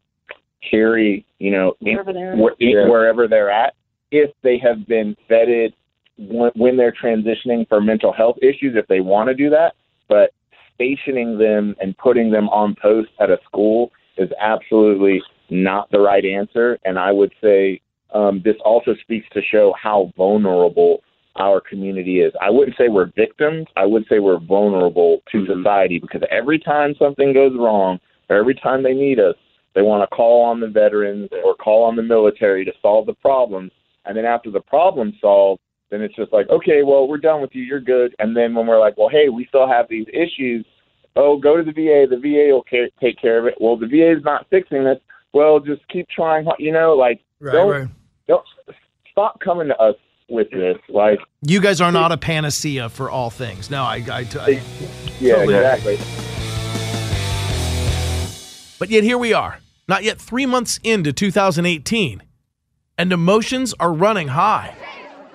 carry, 0.71 1.27
you 1.41 1.51
know, 1.51 1.75
in- 1.81 1.95
Wherever 1.97 2.13
they're 2.13 2.33
at. 2.33 2.39
where- 2.39 2.55
Yeah. 2.59 2.89
wherever 2.89 3.27
they're 3.29 3.51
at 3.51 3.75
if 4.15 4.31
they 4.43 4.59
have 4.59 4.87
been 4.87 5.17
vetted 5.31 5.73
when, 6.17 6.51
when 6.55 6.77
they're 6.77 6.93
transitioning 6.93 7.69
for 7.69 7.81
mental 7.81 8.13
health 8.13 8.37
issues 8.43 8.75
if 8.77 8.87
they 8.87 9.01
want 9.01 9.29
to 9.29 9.35
do 9.35 9.51
that 9.51 9.75
but 10.09 10.31
stationing 10.75 11.39
them 11.39 11.75
and 11.81 11.97
putting 11.99 12.31
them 12.31 12.49
on 12.49 12.75
post 12.81 13.11
at 13.21 13.31
a 13.31 13.39
school 13.45 13.91
is 14.17 14.31
absolutely 14.41 15.23
not 15.51 15.91
the 15.91 16.01
right 16.01 16.25
answer. 16.25 16.79
And 16.85 16.99
I 16.99 17.13
would 17.13 17.33
say 17.43 17.81
um, 18.13 18.43
this 18.45 18.57
also 18.65 18.95
speaks 19.03 19.27
to 19.33 19.43
show 19.43 19.75
how 19.81 20.13
vulnerable 20.17 21.03
our 21.37 21.61
community 21.61 22.21
is. 22.21 22.33
I 22.41 22.51
wouldn't 22.51 22.77
say 22.77 22.89
we're 22.89 23.11
victims. 23.17 23.67
I 23.77 23.87
would 23.87 24.05
say 24.09 24.21
we're 24.21 24.39
vulnerable 24.39 25.21
to 25.33 25.47
society 25.47 25.99
because 25.99 26.23
every 26.31 26.61
time 26.61 26.95
something 26.99 27.33
goes 27.33 27.53
wrong, 27.59 27.99
or 28.31 28.37
every 28.37 28.55
time 28.55 28.83
they 28.83 28.95
need 28.95 29.19
us, 29.19 29.35
they 29.75 29.83
want 29.83 30.09
to 30.09 30.17
call 30.17 30.45
on 30.45 30.61
the 30.61 30.69
veterans 30.69 31.29
or 31.45 31.57
call 31.57 31.83
on 31.83 31.97
the 31.97 32.03
military 32.03 32.65
to 32.65 32.73
solve 32.81 33.07
the 33.07 33.15
problems. 33.15 33.73
And 34.05 34.17
then 34.17 34.25
after 34.25 34.51
the 34.51 34.61
problem's 34.61 35.15
solved, 35.21 35.61
then 35.91 36.01
it's 36.03 36.15
just 36.17 36.33
like, 36.33 36.49
okay, 36.51 36.83
well, 36.83 37.07
we're 37.09 37.19
done 37.19 37.41
with 37.41 37.55
you. 37.55 37.63
You're 37.63 37.81
good. 37.81 38.15
And 38.19 38.37
then 38.37 38.55
when 38.55 38.67
we're 38.67 38.81
like, 38.81 38.97
well, 38.99 39.09
hey, 39.09 39.29
we 39.29 39.47
still 39.47 39.69
have 39.69 39.87
these 39.89 40.07
issues. 40.13 40.65
Oh, 41.17 41.37
go 41.39 41.57
to 41.57 41.63
the 41.63 41.73
VA. 41.73 42.07
The 42.11 42.19
VA 42.19 42.53
will 42.53 42.65
ca- 42.69 42.91
take 43.01 43.21
care 43.21 43.39
of 43.39 43.47
it. 43.47 43.55
Well, 43.61 43.77
the 43.77 43.87
VA 43.87 44.17
is 44.17 44.25
not 44.25 44.47
fixing 44.51 44.83
this. 44.85 44.99
Well, 45.33 45.61
just 45.61 45.87
keep 45.89 46.09
trying. 46.09 46.47
You 46.59 46.73
know, 46.73 46.95
like 46.95 47.21
Right, 47.41 47.53
don't 47.53 47.71
right. 47.71 47.89
don't 48.27 48.45
stop 49.11 49.39
coming 49.41 49.69
to 49.69 49.77
us 49.79 49.95
with 50.29 50.51
this. 50.51 50.77
Like, 50.89 51.19
You 51.43 51.61
guys 51.61 51.81
are 51.81 51.93
not 51.93 52.11
a 52.13 52.17
panacea 52.17 52.89
for 52.89 53.11
all 53.11 53.31
things. 53.31 53.71
No, 53.71 53.83
I, 53.83 53.97
I, 54.11 54.27
I 54.41 54.63
yeah, 55.21 55.35
Totally. 55.37 55.55
exactly. 55.55 55.97
But 58.79 58.91
yet 58.91 59.05
here 59.05 59.17
we 59.19 59.33
are, 59.33 59.59
not 59.89 60.03
yet 60.03 60.21
three 60.21 60.47
months 60.47 60.79
into 60.83 61.13
2018, 61.13 62.23
and 62.97 63.13
emotions 63.13 63.75
are 63.81 63.93
running 63.93 64.29
high. 64.29 64.77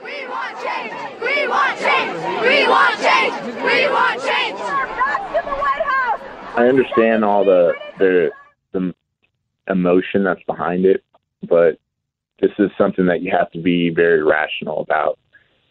We 0.03 0.27
want 0.27 0.55
change! 0.63 0.93
We 1.21 1.47
want 1.47 1.79
change! 1.79 2.13
We 2.41 2.67
want 2.67 2.99
change! 2.99 3.55
We 3.55 3.89
want 3.89 4.21
change! 4.21 4.57
Back 4.57 5.27
to 5.33 5.49
the 5.49 5.55
White 5.55 5.83
House! 5.83 6.21
I 6.55 6.67
understand 6.67 7.25
all 7.25 7.43
the 7.43 7.73
the 7.97 8.31
the 8.71 8.93
emotion 9.67 10.23
that's 10.23 10.43
behind 10.43 10.85
it, 10.85 11.03
but 11.47 11.79
this 12.39 12.51
is 12.59 12.71
something 12.77 13.05
that 13.07 13.21
you 13.21 13.31
have 13.31 13.51
to 13.51 13.61
be 13.61 13.89
very 13.89 14.23
rational 14.23 14.79
about, 14.79 15.19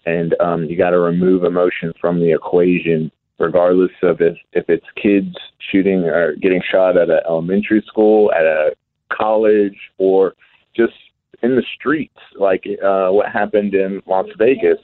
and 0.05 0.35
um, 0.41 0.65
you 0.65 0.77
got 0.77 0.91
to 0.91 0.99
remove 0.99 1.45
emotion 1.45 1.93
from 2.01 2.21
the 2.21 2.33
equation, 2.33 3.11
regardless 3.39 3.93
of 4.03 4.21
if 4.21 4.37
if 4.53 4.69
it's 4.69 4.87
kids 5.03 5.35
shooting 5.73 6.05
or 6.05 6.37
getting 6.37 6.61
shot 6.71 6.99
at 6.99 7.09
an 7.09 7.21
elementary 7.27 7.83
school, 7.87 8.31
at 8.33 8.45
a 8.45 8.73
college, 9.11 9.77
or 9.97 10.35
just 10.77 10.93
in 11.43 11.57
the 11.57 11.65
streets, 11.75 12.19
like 12.39 12.65
uh, 12.85 13.09
what 13.11 13.31
happened 13.31 13.75
in 13.75 14.03
Las 14.07 14.27
Vegas. 14.39 14.79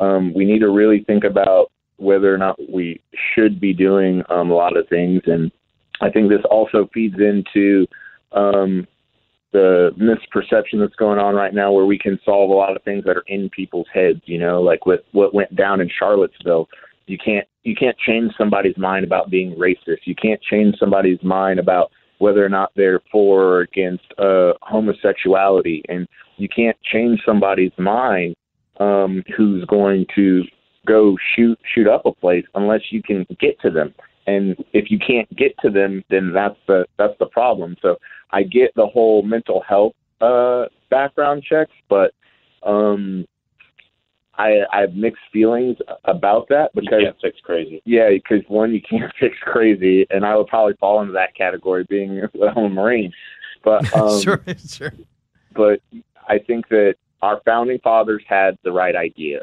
Um, 0.00 0.34
we 0.34 0.44
need 0.44 0.60
to 0.60 0.70
really 0.70 1.04
think 1.04 1.24
about 1.24 1.70
whether 1.96 2.34
or 2.34 2.38
not 2.38 2.58
we 2.70 3.00
should 3.34 3.60
be 3.60 3.72
doing 3.72 4.22
um, 4.28 4.50
a 4.50 4.54
lot 4.54 4.76
of 4.76 4.88
things. 4.88 5.22
And 5.26 5.50
I 6.00 6.10
think 6.10 6.28
this 6.28 6.42
also 6.50 6.88
feeds 6.92 7.14
into 7.18 7.86
um, 8.32 8.86
the 9.52 9.92
misperception 9.96 10.80
that's 10.80 10.96
going 10.96 11.18
on 11.18 11.34
right 11.34 11.54
now 11.54 11.72
where 11.72 11.86
we 11.86 11.98
can 11.98 12.18
solve 12.24 12.50
a 12.50 12.54
lot 12.54 12.76
of 12.76 12.82
things 12.82 13.04
that 13.04 13.16
are 13.16 13.24
in 13.28 13.48
people's 13.50 13.86
heads, 13.94 14.20
you 14.24 14.38
know, 14.38 14.60
like 14.60 14.84
with 14.84 15.00
what 15.12 15.32
went 15.32 15.54
down 15.54 15.80
in 15.80 15.88
Charlottesville. 15.96 16.68
You 17.06 17.18
can't 17.18 17.46
you 17.62 17.74
can't 17.74 17.96
change 17.98 18.32
somebody's 18.36 18.76
mind 18.76 19.04
about 19.04 19.30
being 19.30 19.54
racist. 19.54 20.00
You 20.04 20.14
can't 20.14 20.42
change 20.42 20.76
somebody's 20.78 21.22
mind 21.22 21.60
about 21.60 21.92
whether 22.24 22.42
or 22.42 22.48
not 22.48 22.72
they're 22.74 23.02
for 23.12 23.42
or 23.42 23.60
against 23.60 24.06
uh, 24.16 24.52
homosexuality, 24.62 25.82
and 25.90 26.08
you 26.38 26.48
can't 26.48 26.76
change 26.82 27.20
somebody's 27.26 27.76
mind 27.76 28.34
um, 28.80 29.22
who's 29.36 29.62
going 29.66 30.06
to 30.14 30.42
go 30.86 31.18
shoot 31.36 31.58
shoot 31.74 31.86
up 31.86 32.06
a 32.06 32.12
place 32.12 32.46
unless 32.54 32.80
you 32.90 33.02
can 33.02 33.26
get 33.38 33.60
to 33.60 33.70
them. 33.70 33.92
And 34.26 34.56
if 34.72 34.90
you 34.90 34.98
can't 34.98 35.28
get 35.36 35.52
to 35.62 35.68
them, 35.70 36.02
then 36.08 36.32
that's 36.32 36.56
the 36.66 36.86
that's 36.96 37.12
the 37.18 37.26
problem. 37.26 37.76
So 37.82 37.96
I 38.30 38.42
get 38.42 38.70
the 38.74 38.86
whole 38.86 39.22
mental 39.22 39.62
health 39.68 39.92
uh, 40.22 40.64
background 40.88 41.42
checks, 41.42 41.76
but 41.90 42.12
um, 42.62 43.26
I 44.38 44.60
I 44.72 44.80
have 44.80 44.94
mixed 44.94 45.22
feelings 45.32 45.76
about 46.04 46.48
that 46.48 46.70
because 46.74 47.00
You 47.00 47.06
can't 47.06 47.16
fix 47.20 47.38
crazy. 47.40 47.82
yeah, 47.84 48.10
because 48.10 48.42
one, 48.48 48.72
you 48.72 48.80
can't 48.80 49.12
fix 49.20 49.36
crazy, 49.42 50.06
and 50.10 50.24
I 50.24 50.36
would 50.36 50.46
probably 50.48 50.74
fall 50.74 51.00
into 51.00 51.12
that 51.12 51.34
category 51.36 51.84
being 51.88 52.22
a 52.40 52.68
Marine. 52.68 53.12
But 53.62 53.92
um, 53.96 54.20
sure, 54.20 54.42
sure. 54.68 54.92
but 55.54 55.80
I 56.28 56.38
think 56.38 56.68
that 56.68 56.94
our 57.22 57.40
founding 57.44 57.78
fathers 57.80 58.22
had 58.28 58.58
the 58.64 58.72
right 58.72 58.94
idea. 58.94 59.42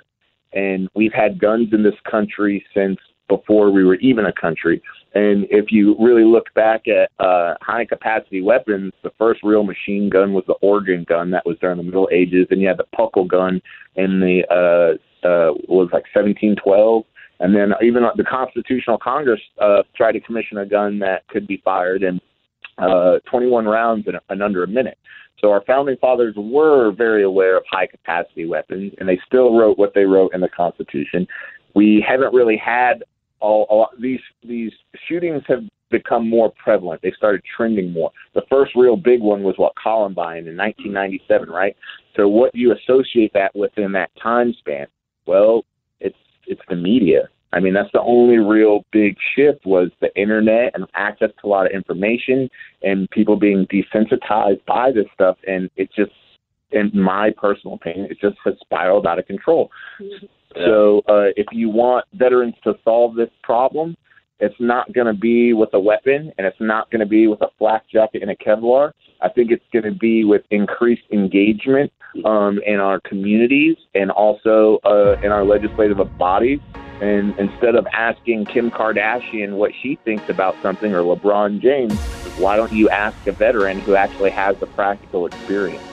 And 0.53 0.89
we've 0.93 1.13
had 1.13 1.39
guns 1.39 1.69
in 1.71 1.81
this 1.81 1.95
country 2.09 2.63
since 2.73 2.97
before 3.27 3.71
we 3.71 3.83
were 3.85 3.95
even 3.95 4.25
a 4.25 4.33
country. 4.33 4.81
And 5.13 5.45
if 5.49 5.71
you 5.71 5.95
really 5.99 6.23
look 6.23 6.53
back 6.53 6.87
at 6.87 7.11
uh, 7.23 7.55
high 7.61 7.85
capacity 7.85 8.41
weapons, 8.41 8.93
the 9.03 9.11
first 9.17 9.41
real 9.43 9.63
machine 9.63 10.09
gun 10.09 10.33
was 10.33 10.45
the 10.47 10.55
organ 10.61 11.05
gun 11.07 11.31
that 11.31 11.45
was 11.45 11.57
during 11.59 11.77
the 11.77 11.83
Middle 11.83 12.09
Ages. 12.13 12.47
And 12.49 12.61
you 12.61 12.67
had 12.67 12.77
the 12.77 12.87
Puckle 12.97 13.27
gun 13.27 13.61
in 13.95 14.21
the, 14.21 14.43
uh, 14.49 15.27
uh, 15.27 15.53
was 15.67 15.89
like 15.91 16.05
1712. 16.13 17.03
And 17.41 17.55
then 17.55 17.73
even 17.83 18.03
the 18.15 18.23
Constitutional 18.23 18.97
Congress 18.97 19.41
uh, 19.59 19.83
tried 19.97 20.13
to 20.13 20.21
commission 20.21 20.59
a 20.59 20.65
gun 20.65 20.99
that 20.99 21.27
could 21.27 21.45
be 21.45 21.61
fired 21.65 22.03
in 22.03 22.21
uh, 22.77 23.19
21 23.29 23.65
rounds 23.65 24.07
in, 24.07 24.13
in 24.29 24.41
under 24.41 24.63
a 24.63 24.67
minute. 24.67 24.97
So 25.39 25.51
our 25.51 25.63
founding 25.65 25.97
fathers 25.97 26.35
were 26.37 26.91
very 26.91 27.23
aware 27.23 27.57
of 27.57 27.63
high 27.69 27.87
capacity 27.87 28.45
weapons, 28.45 28.93
and 28.99 29.09
they 29.09 29.19
still 29.25 29.57
wrote 29.57 29.77
what 29.77 29.93
they 29.95 30.05
wrote 30.05 30.33
in 30.35 30.41
the 30.41 30.49
Constitution. 30.49 31.27
We 31.73 32.05
haven't 32.07 32.33
really 32.33 32.57
had 32.57 33.03
all, 33.41 33.65
all 33.69 33.89
these 33.99 34.19
these 34.43 34.71
shootings 35.07 35.43
have 35.47 35.63
become 35.89 36.29
more 36.29 36.51
prevalent. 36.63 37.01
They 37.01 37.11
started 37.17 37.41
trending 37.55 37.91
more. 37.91 38.11
The 38.33 38.43
first 38.49 38.71
real 38.75 38.95
big 38.95 39.21
one 39.21 39.43
was 39.43 39.55
what 39.57 39.73
Columbine 39.81 40.47
in 40.47 40.55
1997, 40.55 41.49
right? 41.49 41.75
So 42.15 42.27
what 42.27 42.53
do 42.53 42.59
you 42.59 42.73
associate 42.73 43.33
that 43.33 43.53
with 43.55 43.71
in 43.77 43.91
that 43.91 44.09
time 44.21 44.53
span? 44.59 44.87
Well, 45.25 45.65
it's 45.99 46.17
it's 46.47 46.61
the 46.69 46.75
media. 46.75 47.29
I 47.53 47.59
mean, 47.59 47.73
that's 47.73 47.91
the 47.91 48.01
only 48.01 48.37
real 48.37 48.85
big 48.91 49.17
shift 49.35 49.65
was 49.65 49.89
the 49.99 50.15
internet 50.15 50.71
and 50.73 50.85
access 50.95 51.31
to 51.41 51.47
a 51.47 51.49
lot 51.49 51.65
of 51.65 51.73
information 51.73 52.49
and 52.81 53.09
people 53.09 53.35
being 53.35 53.67
desensitized 53.67 54.63
by 54.65 54.91
this 54.91 55.05
stuff. 55.13 55.37
And 55.45 55.69
it 55.75 55.89
just, 55.93 56.11
in 56.71 56.91
my 56.93 57.31
personal 57.37 57.75
opinion, 57.75 58.07
it 58.09 58.19
just 58.19 58.37
has 58.45 58.55
spiraled 58.61 59.05
out 59.05 59.19
of 59.19 59.25
control. 59.25 59.71
So 60.55 61.01
uh, 61.07 61.31
if 61.37 61.47
you 61.51 61.69
want 61.69 62.05
veterans 62.13 62.55
to 62.63 62.77
solve 62.83 63.15
this 63.15 63.29
problem, 63.43 63.95
it's 64.41 64.55
not 64.59 64.91
going 64.91 65.07
to 65.07 65.13
be 65.13 65.53
with 65.53 65.69
a 65.73 65.79
weapon 65.79 66.31
and 66.37 66.47
it's 66.47 66.59
not 66.59 66.89
going 66.89 66.99
to 66.99 67.05
be 67.05 67.27
with 67.27 67.41
a 67.41 67.49
flak 67.57 67.87
jacket 67.87 68.23
and 68.23 68.31
a 68.31 68.35
Kevlar. 68.35 68.91
I 69.21 69.29
think 69.29 69.51
it's 69.51 69.63
going 69.71 69.85
to 69.85 69.97
be 69.97 70.25
with 70.25 70.41
increased 70.49 71.03
engagement 71.11 71.93
um, 72.25 72.59
in 72.65 72.79
our 72.79 72.99
communities 73.01 73.77
and 73.93 74.09
also 74.09 74.79
uh, 74.83 75.15
in 75.23 75.31
our 75.31 75.45
legislative 75.45 75.99
bodies. 76.17 76.59
And 77.01 77.37
instead 77.37 77.75
of 77.75 77.87
asking 77.93 78.45
Kim 78.45 78.71
Kardashian 78.71 79.53
what 79.53 79.71
she 79.81 79.97
thinks 80.03 80.27
about 80.27 80.55
something 80.61 80.93
or 80.93 81.01
LeBron 81.01 81.61
James, 81.61 81.93
why 82.37 82.55
don't 82.55 82.73
you 82.73 82.89
ask 82.89 83.15
a 83.27 83.31
veteran 83.31 83.79
who 83.79 83.95
actually 83.95 84.31
has 84.31 84.57
the 84.57 84.67
practical 84.67 85.27
experience? 85.27 85.83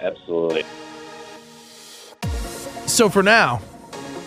Absolutely. 0.00 0.64
So 2.86 3.08
for 3.08 3.22
now, 3.22 3.60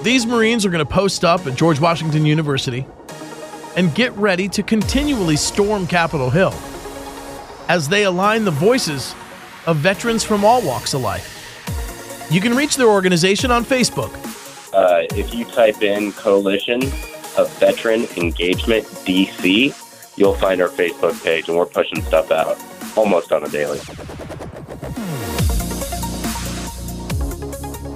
these 0.02 0.26
Marines 0.26 0.66
are 0.66 0.70
going 0.70 0.86
to 0.86 0.92
post 0.92 1.24
up 1.24 1.46
at 1.46 1.56
George 1.56 1.80
Washington 1.80 2.26
University 2.26 2.86
and 3.76 3.94
get 3.96 4.12
ready 4.14 4.48
to 4.50 4.64
continually 4.64 5.36
storm 5.36 5.88
Capitol 5.88 6.30
Hill 6.30 6.54
as 7.68 7.88
they 7.88 8.04
align 8.04 8.44
the 8.44 8.52
voices 8.52 9.16
of 9.66 9.78
veterans 9.78 10.24
from 10.24 10.44
all 10.44 10.62
walks 10.62 10.94
of 10.94 11.02
life. 11.02 11.38
You 12.32 12.42
can 12.42 12.56
reach 12.56 12.76
their 12.78 12.90
organization 12.90 13.52
on 13.52 13.64
Facebook. 13.64 14.14
Uh, 14.74 15.06
if 15.16 15.34
you 15.34 15.46
type 15.46 15.82
in 15.82 16.12
Coalition 16.14 16.82
of 17.38 17.52
Veteran 17.60 18.06
Engagement 18.18 18.86
DC, 19.06 20.18
you'll 20.18 20.36
find 20.36 20.62
our 20.62 20.70
Facebook 20.70 21.22
page, 21.24 21.48
and 21.50 21.58
we're 21.58 21.66
pushing 21.66 22.02
stuff 22.04 22.32
out 22.32 22.58
almost 22.98 23.32
on 23.32 23.44
a 23.44 23.50
daily. 23.50 23.80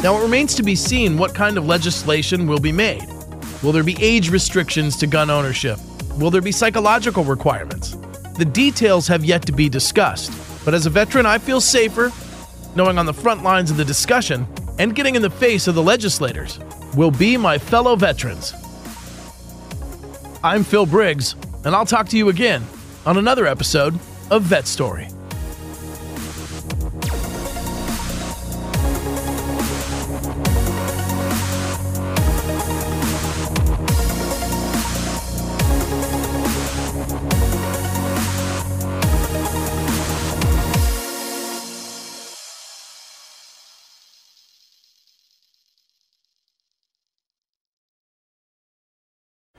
Now, 0.06 0.20
it 0.20 0.22
remains 0.22 0.54
to 0.54 0.62
be 0.62 0.76
seen 0.76 1.18
what 1.18 1.34
kind 1.34 1.58
of 1.58 1.65
legislation 1.65 2.46
will 2.46 2.60
be 2.60 2.72
made. 2.72 3.08
Will 3.63 3.72
there 3.72 3.82
be 3.82 3.98
age 4.00 4.30
restrictions 4.30 4.98
to 4.98 5.08
gun 5.08 5.32
ownership? 5.32 5.80
Will 6.20 6.30
there 6.30 6.44
be 6.44 6.52
psychological 6.52 7.24
requirements? 7.24 7.98
The 8.38 8.46
details 8.46 9.08
have 9.08 9.26
yet 9.26 9.44
to 9.48 9.52
be 9.52 9.68
discussed, 9.68 10.32
but 10.63 10.76
as 10.76 10.86
a 10.86 10.91
veteran, 10.91 11.26
I 11.26 11.39
feel 11.39 11.60
safer 11.60 12.12
knowing 12.76 13.00
on 13.00 13.08
the 13.08 13.15
front 13.15 13.41
lines 13.41 13.72
of 13.72 13.78
the 13.78 13.84
discussion 13.84 14.46
and 14.78 14.94
getting 14.94 15.15
in 15.15 15.24
the 15.24 15.30
face 15.32 15.65
of 15.65 15.74
the 15.74 15.82
legislators 15.82 16.60
will 16.96 17.10
be 17.10 17.36
my 17.36 17.58
fellow 17.58 17.96
veterans. 17.96 18.54
I'm 20.44 20.63
Phil 20.63 20.86
Briggs, 20.86 21.36
and 21.63 21.76
I'll 21.76 21.84
talk 21.84 22.10
to 22.10 22.18
you 22.18 22.30
again 22.30 22.63
on 23.08 23.18
another 23.18 23.48
episode 23.48 23.98
of 24.30 24.44
Vet 24.44 24.68
Story. 24.68 25.08